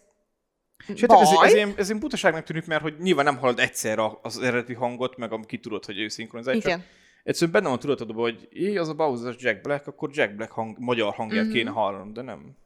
[0.95, 4.03] És hát ez, ez, ilyen, ez ilyen butaságnak tűnik, mert hogy nyilván nem hallod egyszerre
[4.23, 6.61] az eredeti hangot, meg am- ki tudod, hogy ő szinkronizálja.
[6.61, 6.79] Igen.
[6.79, 6.89] Csak
[7.25, 10.53] egyszerűen benne van tudatodban, hogy jé, az a Bowser, az Jack Black, akkor Jack Black
[10.53, 11.53] hang, magyar hangját Mhm.
[11.53, 12.57] kéne hallanom, de nem.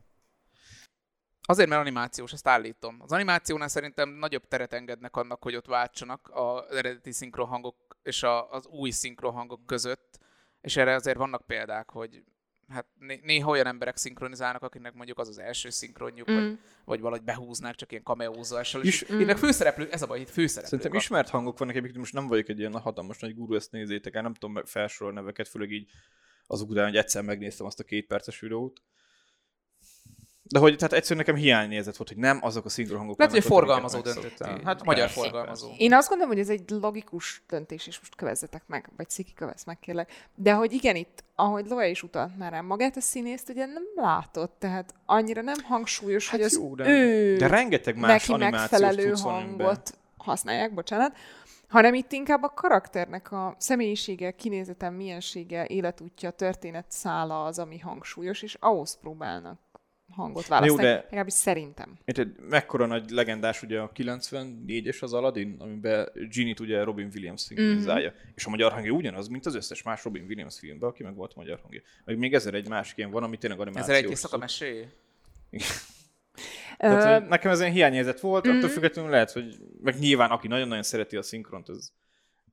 [1.47, 2.97] Azért, mert animációs, ezt állítom.
[3.01, 8.51] Az animációnál szerintem nagyobb teret engednek annak, hogy ott váltsanak az eredeti szinkronhangok és a,
[8.51, 10.19] az új szinkronhangok között,
[10.61, 12.23] és erre azért vannak példák, hogy
[12.69, 16.35] hát né- néha olyan emberek szinkronizálnak, akinek mondjuk az az első szinkronjuk, mm.
[16.35, 16.55] vagy, Mm.
[16.85, 18.83] vagy valahogy behúznák csak ilyen cameózással.
[18.83, 20.69] Is- És itt meg főszereplő, ez a baj, itt főszereplő.
[20.77, 24.15] Szerintem ismert hangok vannak, egyébként most nem vagyok egy ilyen hatalmas nagy guru, ezt nézzétek
[24.15, 25.91] el, nem tudom meg- felsorolni neveket, főleg így
[26.47, 28.83] azok után, hogy egyszer megnéztem azt a két perces videót.
[30.49, 33.47] De hogy tehát egyszerűen nekem hiányérzet volt, hogy nem azok a szinkronhangok Lehet, hogy a
[33.47, 34.39] forgalmazó döntött.
[34.39, 35.67] Hát Hát magyar persze, forgalmazó.
[35.67, 35.83] persze.
[35.83, 39.65] Én azt gondolom, hogy ez egy logikus döntés, és most kövezzetek meg, vagy Sziki kövesz
[39.65, 40.13] meg, kérlek.
[40.35, 43.83] De hogy igen, itt, ahogy Loa is utalt már rám, magát a színészt ugye nem
[43.95, 48.45] látott, tehát annyira nem hangsúlyos, Hát hogy az jó, de- ő De rengeteg más neki
[48.51, 51.17] megfelelő hangot használják, bocsánat,
[51.69, 58.43] hanem itt inkább a karakternek a személyisége, kinézete, miensége, életútja, történet szála az, ami hangsúlyos,
[58.43, 59.59] és ahhoz próbálnak
[60.15, 60.83] hangot választani.
[60.83, 61.99] de- Legalábbis szerintem.
[62.05, 68.09] Érted, mekkora nagy legendás ugye a 94-es az Aladdin, amiben Genie-t ugye Robin Williams szinkronizálja.
[68.09, 68.17] Mhm.
[68.19, 68.33] Mm-hmm.
[68.35, 71.35] És a magyar hangja ugyanaz, mint az összes más Robin Williams filmben, aki meg volt
[71.35, 71.81] magyar hangja.
[72.05, 73.89] Meg még ezer egy másik ilyen van, ami tényleg animációs.
[73.89, 74.89] Ezzel egy éjszaka mesé.
[76.79, 81.17] Tehát, nekem ez ilyen hiányérzet volt, attól függetlenül lehet, hogy meg nyilván aki nagyon-nagyon szereti
[81.17, 81.93] a szinkront, az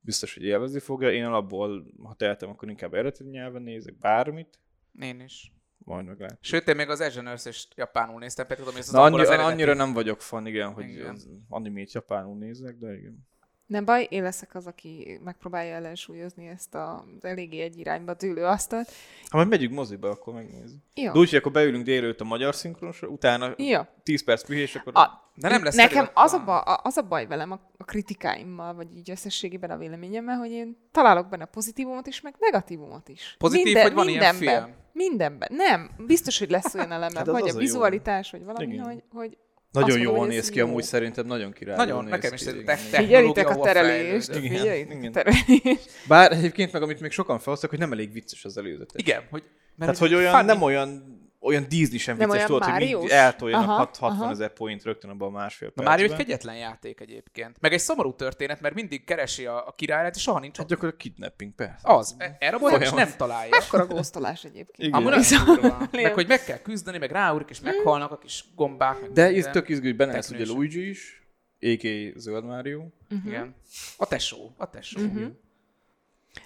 [0.00, 1.12] biztos, hogy élvezni fogja.
[1.12, 4.58] Én alapból, ha tehetem, akkor inkább eredeti nyelven nézek bármit,
[5.00, 5.52] Én is.
[5.84, 6.38] Majd meg lehet.
[6.40, 9.20] Sőt, én még az Edge is japánul néztem, pedig tudom, hogy ez az Na, angol
[9.20, 9.54] az annyi, eredeti.
[9.54, 11.18] annyira nem vagyok fan, igen, hogy Igen.
[11.48, 13.30] animét japánul nézek, de igen.
[13.66, 18.44] Nem baj, én leszek az, aki megpróbálja ellensúlyozni ezt a- az eléggé egy irányba dőlő
[18.44, 18.88] asztalt.
[19.30, 20.80] Ha majd megyünk moziba, akkor megnézzük.
[20.94, 21.12] Jó.
[21.12, 23.80] De úgy, hogy akkor beülünk délőtt a magyar szinkronosra, utána Jó.
[24.02, 24.92] 10 perc pihenés, akkor...
[24.96, 28.74] A, De nem lesz Nekem az a, ba, az a baj velem a, a kritikáimmal,
[28.74, 33.34] vagy így összességében a véleményemmel, hogy én találok benne pozitívumot is, meg negatívumot is.
[33.38, 34.74] Pozitív, hogy van ilyen film?
[34.92, 35.48] Mindenben.
[35.52, 35.90] Nem.
[36.06, 37.66] Biztos, hogy lesz olyan eleme, Hát az vagy az a a jó.
[37.66, 38.84] vizualitás, vagy valami, Igen.
[38.84, 39.36] hogy, hogy
[39.70, 40.66] Nagyon azt mondom, jól ez néz ki, jó.
[40.66, 41.76] amúgy szerintem nagyon király.
[41.76, 42.76] Nagyon, nekem is szerintem.
[42.76, 45.12] figyelitek a terelést, figyelitek a igen.
[45.12, 45.90] terelést.
[46.08, 49.00] Bár egyébként meg, amit még sokan felhoztak, hogy nem elég vicces az előzetes.
[49.02, 49.42] Igen, hogy...
[49.78, 50.46] Tehát, hogy olyan, funny.
[50.46, 53.04] nem olyan olyan Disney sem Nem vicces, tudod, hogy Máriós?
[53.04, 54.30] így eltoljanak Aha, 60 aha.
[54.30, 56.00] ezer point rögtön abban a másfél Na percben.
[56.00, 57.56] Mario egy kegyetlen játék egyébként.
[57.60, 60.70] Meg egy szomorú történet, mert mindig keresi a, a királyát, és soha nincs Hát ott.
[60.70, 61.88] gyakorlatilag kidnapping, persze.
[61.94, 62.14] Az.
[62.18, 63.56] e- Elrabolják, és nem találja.
[63.56, 64.88] Akkor a góztolás egyébként.
[64.88, 64.92] Igen.
[65.06, 65.92] Amúgy.
[66.02, 69.00] Meg hogy meg kell küzdeni, meg ráúrik, és meghalnak a kis gombák.
[69.00, 70.46] Meg De ez tök izgő, hogy benne lesz ugye.
[70.46, 71.22] Luigi is,
[71.60, 72.18] a.k.a.
[72.18, 72.82] Zöld Mario.
[73.26, 73.54] Igen.
[73.96, 74.54] A tesó.
[74.56, 75.00] A tesó.
[75.00, 75.24] Mhm.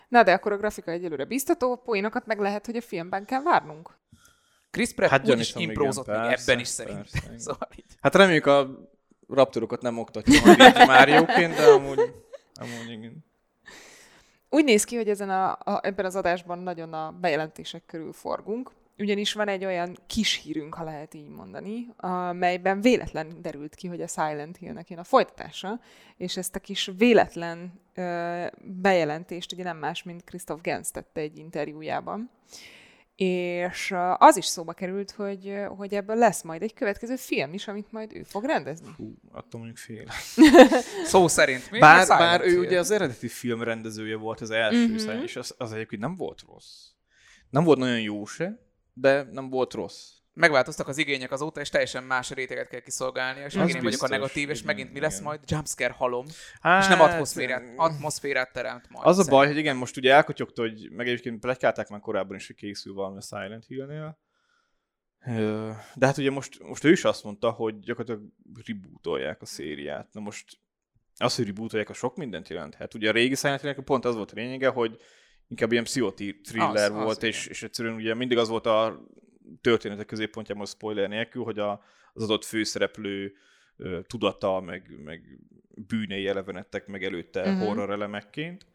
[0.08, 3.90] Na, de akkor a grafika egyelőre biztató, poénokat meg lehet, hogy a filmben kell várnunk.
[4.76, 7.04] Chris Pratt Hát úgyis gyanítom, igen, imprózott még persze, ebben is szerintem.
[7.12, 7.38] persze.
[7.44, 7.84] Szóval így.
[8.00, 8.88] Hát reméljük a
[9.28, 11.98] raptorokat nem oktatja majd így Márióként, de amúgy,
[12.54, 13.24] amúgy igen.
[14.50, 18.70] Úgy néz ki, hogy ezen a, a, ebben az adásban nagyon a bejelentések körül forgunk,
[18.98, 24.00] ugyanis van egy olyan kis hírünk, ha lehet így mondani, amelyben véletlen derült ki, hogy
[24.00, 25.80] a Silent Hillnek jön a folytatása,
[26.16, 31.38] és ezt a kis véletlen ö, bejelentést ugye nem más, mint Christoph Gans tette egy
[31.38, 32.30] interjújában.
[33.16, 37.92] És az is szóba került, hogy, hogy ebből lesz majd egy következő film is, amit
[37.92, 38.88] majd ő fog rendezni.
[38.96, 40.04] Hú, attól mondjuk fél.
[41.04, 41.70] Szó szerint.
[41.70, 41.78] Mi?
[41.78, 45.10] Bár, bár ő ugye az eredeti film rendezője volt az első, Mhm.
[45.10, 45.22] mm-hmm.
[45.22, 46.86] és az, az egyébként nem volt rossz.
[47.50, 48.58] Nem volt nagyon jó se,
[48.92, 50.10] de nem volt rossz.
[50.38, 54.08] Megváltoztak az igények azóta, és teljesen más réteget kell kiszolgálni, és megint én vagyok a
[54.08, 55.24] negatív, és igen, megint mi lesz igen.
[55.24, 55.40] majd?
[55.46, 56.26] Jumpscare halom.
[56.60, 59.06] Hát, És nem atmoszférát, atmoszférát teremt majd.
[59.06, 62.46] Az a baj, hogy igen, most ugye elkotyogta, hogy meg egyébként plegykálták már korábban is,
[62.46, 64.18] hogy készül valami a Silent Hill-nél.
[65.94, 68.30] De hát ugye most, most ő is azt mondta, hogy gyakorlatilag
[68.66, 70.08] rebootolják a szériát.
[70.12, 70.58] Na most
[71.16, 72.94] az, hogy rebootolják, a sok mindent jelenthet.
[72.94, 74.96] Ugye a régi Silent Hill pont az volt a lényege, hogy
[75.48, 77.52] inkább ilyen pszichotriller Az, az, volt, és, igen.
[77.52, 79.06] és egyszerűen ugye mindig az volt a
[79.60, 81.82] történetek középpontjában a spoiler nélkül, hogy a,
[82.12, 83.32] az adott főszereplő
[83.76, 85.40] ö, tudata, meg, meg
[85.86, 87.66] bűnei elevenedtek meg előtte uh-huh.
[87.66, 88.66] horror elemekként.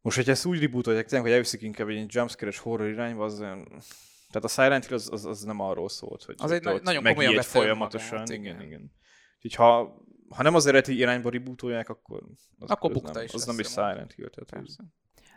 [0.00, 3.64] Most, hogyha ezt úgy rebootolják, hogy elviszik inkább egy jumpscare-es horror irányba, az olyan...
[4.30, 7.04] Tehát a Silent Hill az, az, az nem arról szólt, hogy Az egy nagy- nagyon
[7.04, 8.12] komolyan folyamatosan.
[8.12, 8.66] önmagát, igen, igen.
[8.66, 8.92] igen.
[9.34, 12.22] Úgyhogy ha, ha nem az eredeti irányba rebootolják, akkor
[12.58, 13.66] az, Akkor az nem, is az nem is.
[13.66, 14.28] Silent Hill.
[14.28, 14.66] Tehát.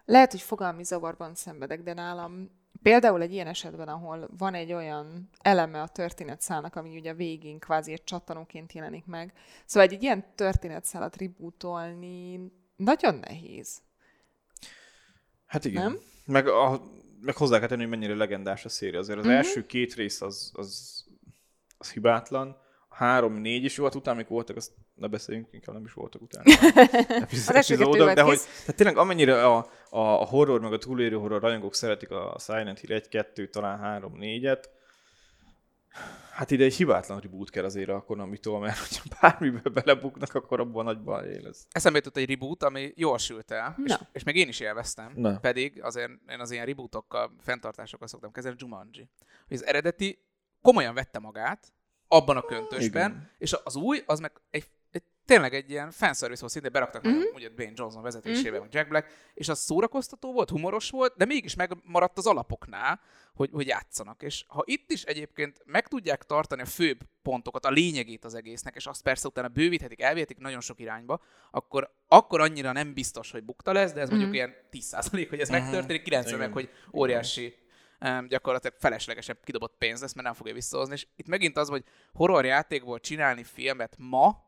[0.05, 5.29] Lehet, hogy fogalmi zavarban szenvedek, de nálam például egy ilyen esetben, ahol van egy olyan
[5.41, 9.33] eleme a történetszálnak, ami ugye a végén kvázi egy csattanóként jelenik meg.
[9.65, 13.81] Szóval egy ilyen történetszálat rebootolni nagyon nehéz.
[15.45, 15.83] Hát igen.
[15.83, 15.99] Nem?
[16.25, 16.81] Meg, a,
[17.21, 18.99] meg hozzá kell tenni, hogy mennyire legendás a széria.
[18.99, 19.35] Azért az mm-hmm.
[19.35, 21.05] első két rész az, az,
[21.77, 22.57] az hibátlan.
[22.99, 26.43] Három, négy is hát utána, amikor voltak, azt ne beszéljünk, inkább nem is voltak utána.
[27.31, 29.57] Az epizódok, volt de hogy tehát tényleg amennyire a,
[29.89, 33.79] a, a horror, meg a túlélő horror rajongók szeretik a Silent Hill 1, 2, talán
[33.79, 34.63] 3, 4-et,
[36.31, 40.85] hát ide egy hibátlan reboot kell azért a Konami-tól, mert hogyha bármibe belebuknak, akkor abban
[40.85, 41.67] nagy baj lesz.
[41.71, 43.99] Eszembe jutott egy reboot, ami jól sült el, és, Na.
[44.11, 45.13] és még én is élveztem.
[45.15, 45.39] Na.
[45.39, 49.09] Pedig azért én az ilyen rebootokkal, fenntartásokkal szoktam kezelni, Jumanji.
[49.49, 50.23] Az eredeti
[50.61, 51.73] komolyan vette magát,
[52.11, 53.31] abban a köntösben, Igen.
[53.37, 57.11] és az új, az meg egy, egy tényleg egy ilyen fanservice volt, szintén beraktak Mhm.
[57.13, 57.33] mm-hmm.
[57.33, 58.69] ugye Dwayne Johnson vezetésével, mm-hmm.
[58.71, 62.99] Jack Black, és az szórakoztató volt, humoros volt, de mégis megmaradt az alapoknál,
[63.33, 64.21] hogy, hogy játszanak.
[64.23, 68.75] És ha itt is egyébként meg tudják tartani a főbb pontokat, a lényegét az egésznek,
[68.75, 73.43] és azt persze utána bővíthetik, elvihetik nagyon sok irányba, akkor, akkor annyira nem biztos, hogy
[73.43, 74.37] bukta lesz, de ez mondjuk Mhm.
[74.37, 75.57] ilyen 10% hogy ez Mhm.
[75.61, 77.55] megtörténik, 90 meg, hogy óriási
[78.27, 80.93] gyakorlatilag feleslegesebb kidobott pénz lesz, mert nem fogja visszahozni.
[80.93, 81.83] És itt megint az, hogy
[82.13, 84.47] horror játékból csinálni filmet ma,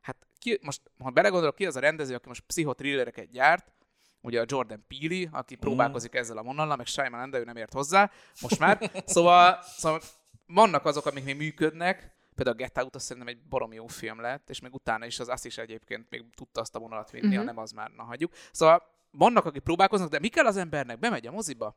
[0.00, 3.72] hát ki, most, ha belegondolok, ki az a rendező, aki most pszichotrillereket gyárt,
[4.20, 7.72] ugye a Jordan Peele, aki próbálkozik ezzel a vonallal, meg Shyamalan, de ő nem ért
[7.72, 8.90] hozzá, most már.
[9.06, 10.00] Szóval, szóval
[10.46, 14.20] vannak azok, amik még működnek, például a Get Out az szerintem egy baromi jó film
[14.20, 17.26] lett, és még utána is az azt is egyébként még tudta azt a vonalat vinni,
[17.26, 17.34] Mhm.
[17.34, 17.48] uh-huh.
[17.48, 18.32] ha nem az már, na hagyjuk.
[18.52, 20.98] Szóval vannak, akik próbálkoznak, de mi kell az embernek?
[20.98, 21.76] Bemegy a moziba,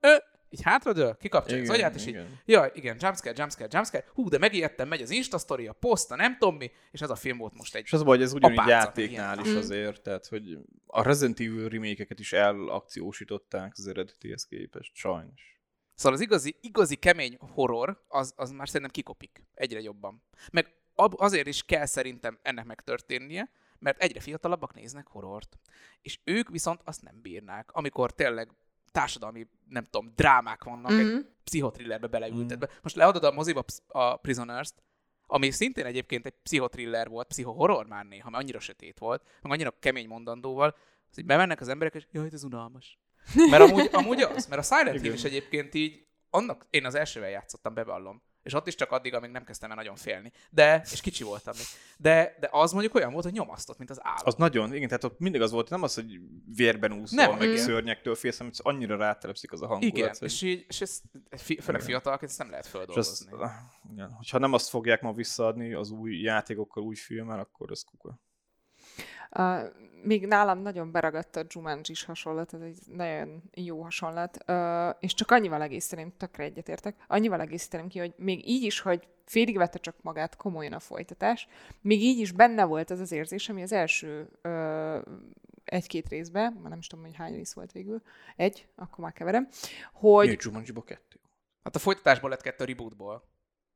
[0.00, 0.22] ő,
[0.52, 2.40] így hátradől, kikapcsolja az agyát, és így, igen.
[2.44, 6.16] jaj, igen, jumpscare, jumpscare, jumpscare, hú, de megijedtem, megy az Insta story, a poszt, a
[6.16, 8.58] nem tudom mi, és ez a film volt most egy És az baj, ez ugyanúgy
[8.58, 9.62] Apáca, játéknál meg is ilyen.
[9.62, 15.60] azért, tehát hogy a Resident Evil remake is elakciósították az eredetihez képest, sajnos.
[15.94, 20.22] Szóval az igazi, igazi kemény horror, az, az már szerintem kikopik egyre jobban.
[20.52, 25.58] Meg azért is kell szerintem ennek megtörténnie, mert egyre fiatalabbak néznek horrort.
[26.00, 28.50] És ők viszont azt nem bírnák, amikor tényleg
[28.92, 31.00] társadalmi, nem tudom, drámák vannak, mm-hmm.
[31.06, 31.20] egy Mhm.
[31.44, 32.68] pszichothrillerbe beleültetve.
[32.82, 34.82] Most leadod a moziba a Prisoners-t,
[35.26, 39.74] ami szintén egyébként egy pszichotriller volt, pszichohorror már néha, mert annyira sötét volt, meg annyira
[39.78, 40.76] kemény mondandóval,
[41.10, 42.98] az így bemennek az emberek, és jaj, ez unalmas.
[43.50, 47.30] Mert amúgy, amúgy az, mert a Silent Hill is egyébként így, annak, én az elsővel
[47.30, 48.22] játszottam, bevallom.
[48.42, 50.32] És ott is csak addig, amíg nem kezdtem el nagyon félni.
[50.50, 51.66] De, és kicsi voltam még.
[51.98, 54.26] De, de az mondjuk olyan volt, hogy nyomasztott, mint az állat.
[54.26, 56.20] Az nagyon, igen, tehát ott mindig az volt, nem az, hogy
[56.56, 57.56] vérben úszol, Nem, meg igen.
[57.56, 59.96] szörnyektől félsz, hanem annyira rátelepszik az a hangulat.
[59.96, 60.28] Igen, hogy...
[60.28, 63.30] és, így, és ez, fi, főleg fiatalként ezt nem lehet És az, feldolgozni.
[63.92, 68.20] igen, hogyha nem azt fogják ma visszaadni az új játékokkal, új filmmel, akkor ez kuka.
[69.38, 69.60] Uh,
[70.02, 75.30] még nálam nagyon beragadt a jumanji hasonlat, ez egy nagyon jó hasonlat, uh, és csak
[75.30, 79.94] annyival egészíteném, tökre egyetértek, annyival egészíteném ki, hogy még így is, hogy félig vette csak
[80.02, 81.48] magát komolyan a folytatás,
[81.80, 85.02] még így is benne volt az az érzés, ami az első uh,
[85.64, 88.02] egy-két részben, már nem is tudom, hogy hány rész volt végül,
[88.36, 89.48] egy, akkor már keverem,
[89.92, 90.36] hogy...
[90.40, 91.20] Jumanji-ba kettő?
[91.64, 93.30] Hát a folytatásból lett kettő a rebootból.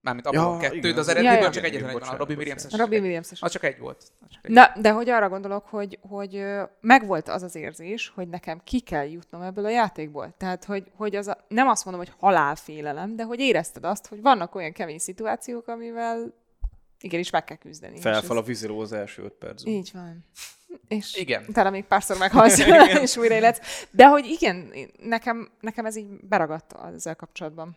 [0.07, 1.50] Mármint abból Ja, a kettő, igen, de az eredetiből Ja, ja.
[1.50, 2.64] csak egyetlen egy van, a Robin Williams.
[2.70, 4.12] Robin williams Az csak egy volt.
[4.30, 4.50] Csak egy.
[4.50, 6.44] Na, de hogy arra gondolok, hogy, hogy
[6.80, 10.34] megvolt az az érzés, hogy nekem ki kell jutnom ebből a játékból.
[10.38, 14.20] Tehát, hogy, hogy az a, nem azt mondom, hogy halálfélelem, de hogy érezted azt, hogy
[14.20, 16.34] vannak olyan kemény szituációk, amivel
[17.00, 18.00] igenis meg kell küzdeni.
[18.00, 19.72] Felfal a víziló az első öt percben.
[19.72, 20.24] Így van.
[20.88, 21.44] És Igen.
[21.48, 22.59] utána még párszor meghalsz,
[23.02, 23.86] és újra életsz.
[23.90, 27.76] De hogy igen, nekem, nekem ez így beragadt ezzel kapcsolatban.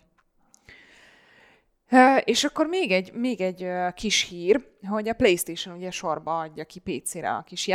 [2.23, 6.79] És akkor még egy, még egy kis hír, hogy a PlayStation ugye sorba adja ki
[6.79, 7.67] PC-re a kis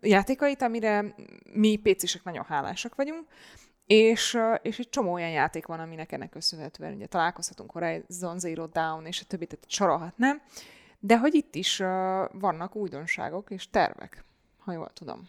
[0.00, 1.14] játékait, amire
[1.52, 3.26] mi PC-sek nagyon hálásak vagyunk,
[3.86, 9.06] és, és egy csomó olyan játék van, aminek ennek köszönhetően ugye találkozhatunk Horizon Zero Dawn
[9.06, 10.42] és a többit tehát sorolhatnám,
[10.98, 11.76] de hogy itt is
[12.32, 14.24] vannak újdonságok és tervek,
[14.58, 15.28] ha jól tudom.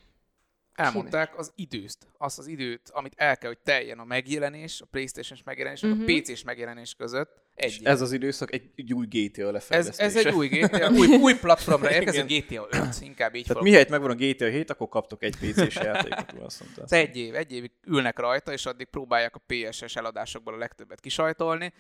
[0.74, 5.44] Elmondták az időt, azt az időt, amit el kell, hogy teljen a megjelenés, a Playstation-es
[5.44, 6.00] megjelenés, uh-huh.
[6.00, 6.10] Mhm.
[6.10, 7.42] a PC-s megjelenés között.
[7.60, 7.88] Egy év.
[7.88, 10.04] Ez az időszak egy, egy új GTA ez, lefejlesztése.
[10.04, 14.10] ez egy új GTA, új, új platformra érkező GTA 5, inkább így Tehát mihelyt megvan
[14.10, 16.82] a GTA 7, akkor kaptok egy PC-s játékot, azt mondta.
[16.84, 21.00] Ez egy év, egy évig ülnek rajta, és addig próbálják a PSS eladásokból a legtöbbet
[21.00, 21.74] kisajtolni.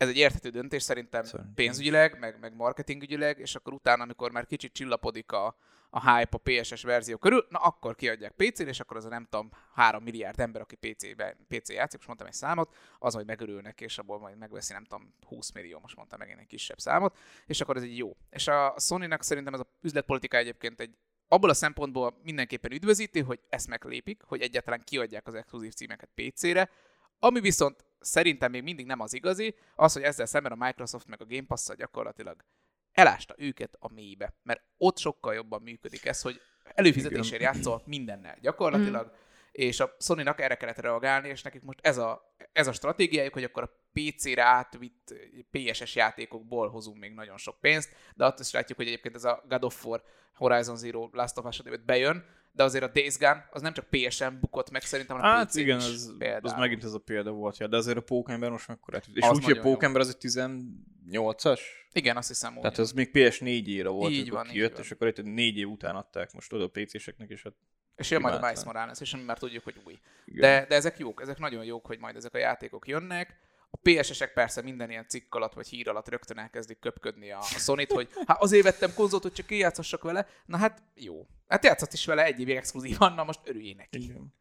[0.00, 1.54] Ez egy érthető döntés szerintem Szerintem.
[1.54, 5.56] pénzügyileg, meg, meg marketingügyileg, és akkor utána, amikor már kicsit csillapodik a,
[5.90, 9.26] a hype a PSS verzió körül, na akkor kiadják PC-n, és akkor az a nem
[9.30, 13.80] tudom, 3 milliárd ember, aki PC-ben, PC játszik, most mondtam egy számot, az majd megörülnek,
[13.80, 17.60] és abból majd megveszi, nem tudom, 20 millió, most mondtam megint egy kisebb számot, és
[17.60, 18.16] akkor ez egy jó.
[18.30, 20.96] És a Sony-nak szerintem ez a üzletpolitika egyébként egy
[21.28, 26.70] abból a szempontból mindenképpen üdvözíti, hogy ezt meglépik, hogy egyáltalán kiadják az exkluzív címeket PC-re,
[27.18, 31.20] ami viszont szerintem még mindig nem az igazi, az, hogy ezzel szemben a Microsoft meg
[31.20, 32.44] a Game Pass-szal gyakorlatilag
[32.92, 34.34] elásta őket a mélybe.
[34.42, 39.12] Mert ott sokkal jobban működik ez, hogy előfizetésért játszol mindennel gyakorlatilag,
[39.52, 43.44] és a Sony-nak erre kellett reagálni, és nekik most ez a, ez a stratégiájuk, hogy
[43.44, 45.14] akkor a PC-re átvitt
[45.50, 49.44] PSS játékokból hozunk még nagyon sok pénzt, de azt is látjuk, hogy egyébként ez a
[49.48, 50.02] God of War,
[50.34, 54.32] Horizon Zero, Last of Us bejön, de azért a Days Gone az nem csak PSN
[54.40, 57.76] bukott meg szerintem, hanem Hát igen, az, az megint ez a példa volt, ja, de
[57.76, 59.00] azért a Pókember most mekkora.
[59.14, 59.60] És Az úgy, hogy a.
[59.60, 61.60] Pókember az egy 18-as?
[61.92, 62.60] Igen, azt hiszem úgy.
[62.60, 64.80] Tehát az még PS4 éra volt, Így van, így kijött, van.
[64.80, 67.52] és akkor itt négy év után adták most oda a PC-seknek, és hát
[67.96, 68.38] És jön majd a.
[68.38, 69.98] Miles Morales, és már tudjuk, hogy új.
[70.24, 70.40] igen.
[70.40, 73.48] De, de ezek jók, ezek nagyon jók, hogy majd ezek a játékok jönnek.
[73.70, 77.44] A PSS-ek persze minden ilyen cikk alatt vagy hír alatt rögtön elkezdik köpködni a, a
[77.44, 80.26] sony hogy hát azért vettem konzolt, hogy csak játszassak vele.
[80.46, 81.26] Na hát jó.
[81.48, 84.02] Hát játszott is vele egy évig exkluzívan, na most örüljél neki.
[84.02, 84.34] Igen.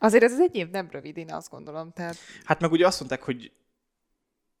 [0.00, 1.92] Azért ez az egy év nem rövid, én azt gondolom.
[1.92, 3.52] Tehát Hát meg ugye azt mondták, hogy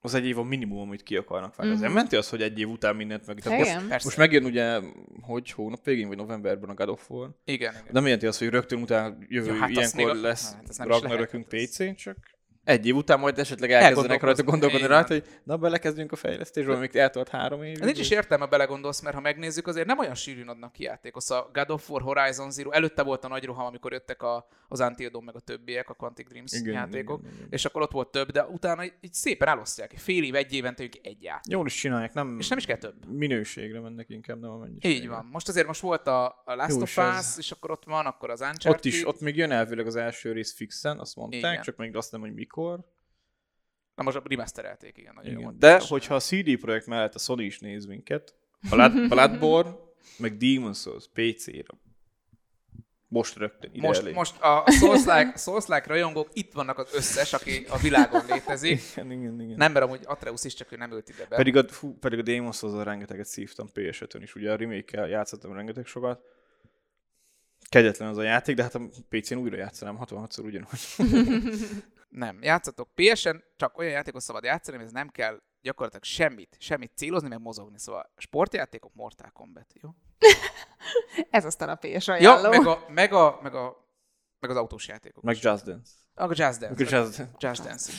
[0.00, 1.72] az egy év a minimum, amit ki akarnak vágni.
[1.74, 1.82] Mhm.
[1.84, 1.94] Mm-hmm.
[1.94, 3.40] menti az, hogy egy év után mindent meg.
[3.40, 3.88] Tehát most.
[3.88, 4.04] Persze.
[4.04, 4.80] most megjön ugye,
[5.20, 7.30] hogy hónap végén, vagy novemberben a God of War.
[7.44, 7.86] Igen, igen.
[7.90, 11.48] Nem jelenti azt, hogy rögtön utána jövő Ja, hát ilyenkor még lesz hát Ragnarökünk.
[11.48, 12.16] PC-n, csak
[12.64, 15.18] egy év után majd esetleg elkezdenek rajta gondolkodni rajta, van.
[15.20, 17.78] hogy na belekezdünk a fejlesztésbe, amíg eltart három évig.
[17.78, 21.30] Ez nincs is értelme belegondolsz, mert ha megnézzük, azért nem olyan sűrűn adnak ki játékot.
[21.30, 24.80] A God of War, Horizon Zero, előtte volt a nagy roham, amikor jöttek a, az
[24.80, 27.46] Until Dawn meg a többiek, a Quantic Dreams Igen, játékok, igen, igen.
[27.50, 29.92] és akkor ott volt több, de utána így, szépen elosztják.
[29.96, 31.52] Fél év, egy évente ők egy játék.
[31.52, 33.06] Jól is csinálják, nem, És nem is kell több.
[33.06, 34.88] minőségre mennek inkább, nem a mennyiségre.
[34.88, 35.28] Így van.
[35.32, 38.30] Most azért most volt a, a Last Jó, of Us, és akkor ott van, akkor
[38.30, 38.72] az Uncharted.
[38.72, 41.62] Ott is, ott még jön elvileg az első rész fixen, azt mondták, igen.
[41.62, 42.80] csak még azt nem, hogy mikor.
[43.94, 45.38] Na most remasterelték, igen, nagyon jó.
[45.38, 45.50] Igen.
[45.50, 45.78] mondtad.
[45.78, 48.34] De hogyha a CD Projekt mellett a Sony is néz minket,
[48.70, 49.74] Blood, Bloodborne,
[50.18, 51.78] meg Demon's Souls PC-re.
[53.08, 54.12] Most rögtön ide Most, elé.
[54.12, 58.80] most a Souls-like, Souls-like rajongók itt vannak az összes, aki a világon létezik.
[58.96, 59.56] Igen, igen, igen.
[59.56, 61.36] Nem, mert amúgy Atreus is, csak ő nem ült ide be.
[61.36, 65.52] Pedig a, fú, pedig a Demon's souls rengeteget szívtam ps is, ugye a remake játszottam
[65.52, 66.20] rengeteg sokat.
[67.68, 70.80] Kegyetlen az a játék, de hát a PC-n újra játszanám 66-szor ugyanúgy.
[72.10, 76.92] Nem, játszatok PSN, csak olyan játékot szabad játszani, hogy ez nem kell gyakorlatilag semmit, semmit
[76.96, 77.78] célozni, meg mozogni.
[77.78, 79.90] Szóval sportjátékok, Mortal Kombat, jó?
[81.30, 82.48] Ez aztán a PS Ja, ajánló.
[82.48, 83.86] meg, a, meg, a, meg, a,
[84.38, 85.22] meg az autós játékok.
[85.22, 85.92] Meg Just Dance.
[86.14, 86.68] A Just Dance.
[86.68, 87.28] Meg a Just Dance.
[87.38, 87.92] Just Dance.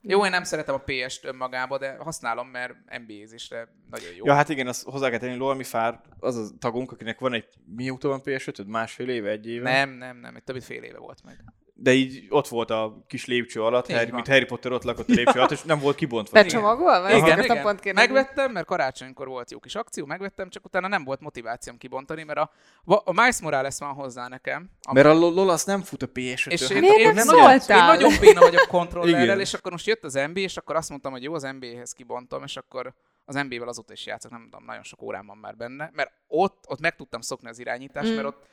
[0.00, 2.74] Jó, én nem szeretem a PS-t önmagába, de használom, mert
[3.06, 4.24] NBA-zésre nagyon jó.
[4.24, 7.48] Ja, hát igen, azt hozzá kell tenni, Lolmi Fár, az a tagunk, akinek van egy,
[7.64, 9.70] mióta van ps 5 másfél éve, egy éve?
[9.70, 11.44] Nem, nem, nem, egy több mint fél éve volt meg.
[11.80, 14.14] De így ott volt a kis lépcső alatt, Harry, van.
[14.14, 16.42] mint Harry Potter ott lakott a lépcső alatt, és nem volt kibontva.
[16.42, 17.08] Becsomagolva?
[17.10, 17.62] Igen, akartam igen.
[17.62, 17.92] pont.
[17.92, 22.38] Megvettem, mert karácsonykor volt jó kis akció, megvettem, csak utána nem volt motivációm kibontani, mert
[22.38, 22.50] a,
[22.84, 24.70] a Miles Morales van hozzá nekem.
[24.82, 27.26] ami- Mert a Lola az nem fut a ps 5 és én, Miért én, nem
[27.26, 27.86] nagyon, én szóltál?
[27.86, 29.40] nagyon béna vagyok kontrollerrel, Igen.
[29.40, 32.42] és akkor most jött az NBA, és akkor azt mondtam, hogy jó, az NBA-hez kibontom,
[32.42, 35.90] és akkor az NBA-vel azóta is játszok, nem tudom, nagyon sok órám van már benne,
[35.94, 38.14] mert ott, ott meg tudtam szokni az irányítást, Mm.
[38.14, 38.46] mert ott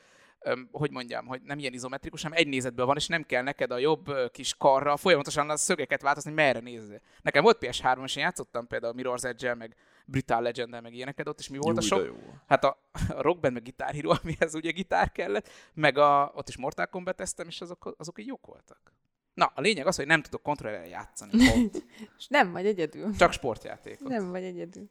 [0.70, 3.78] hogy mondjam, hogy nem ilyen izometrikus, hanem egy nézetből van, és nem kell neked a
[3.78, 7.00] jobb kis karra folyamatosan a szögeket változni, hogy merre nézze.
[7.22, 11.38] Nekem volt PS3, és én játszottam például Mirror's edge meg Brutal legend meg ilyeneket ott,
[11.38, 12.04] és mi volt a sok?
[12.04, 12.16] jó.
[12.46, 12.78] Hát a,
[13.16, 16.86] a Rock Band, meg Guitar Hero, amihez ugye gitár kellett, meg a, ott is Mortal
[16.86, 18.92] kombat és azok, azok így jók voltak.
[19.36, 21.30] Na, a lényeg az, hogy nem tudok kontrollerrel játszani.
[22.18, 23.16] És nem vagy egyedül.
[23.16, 24.08] Csak sportjátékot.
[24.08, 24.90] Nem vagy egyedül.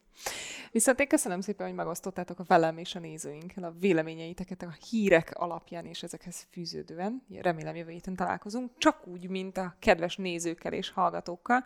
[0.72, 5.30] Viszont én köszönöm szépen, hogy megosztottátok a velem és a nézőinkkel a véleményeiteket a hírek
[5.34, 7.22] alapján és ezekhez fűződően.
[7.40, 11.64] Remélem jövő héten találkozunk, csak úgy, mint a kedves nézőkkel és hallgatókkal,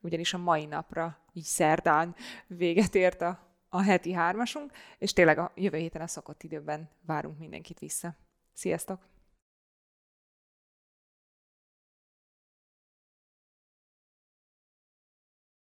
[0.00, 2.14] ugyanis a mai napra, így szerdán
[2.46, 7.38] véget ért a, a heti hármasunk, és tényleg a jövő héten a szokott időben várunk
[7.38, 8.16] mindenkit vissza.
[8.52, 9.11] Sziasztok!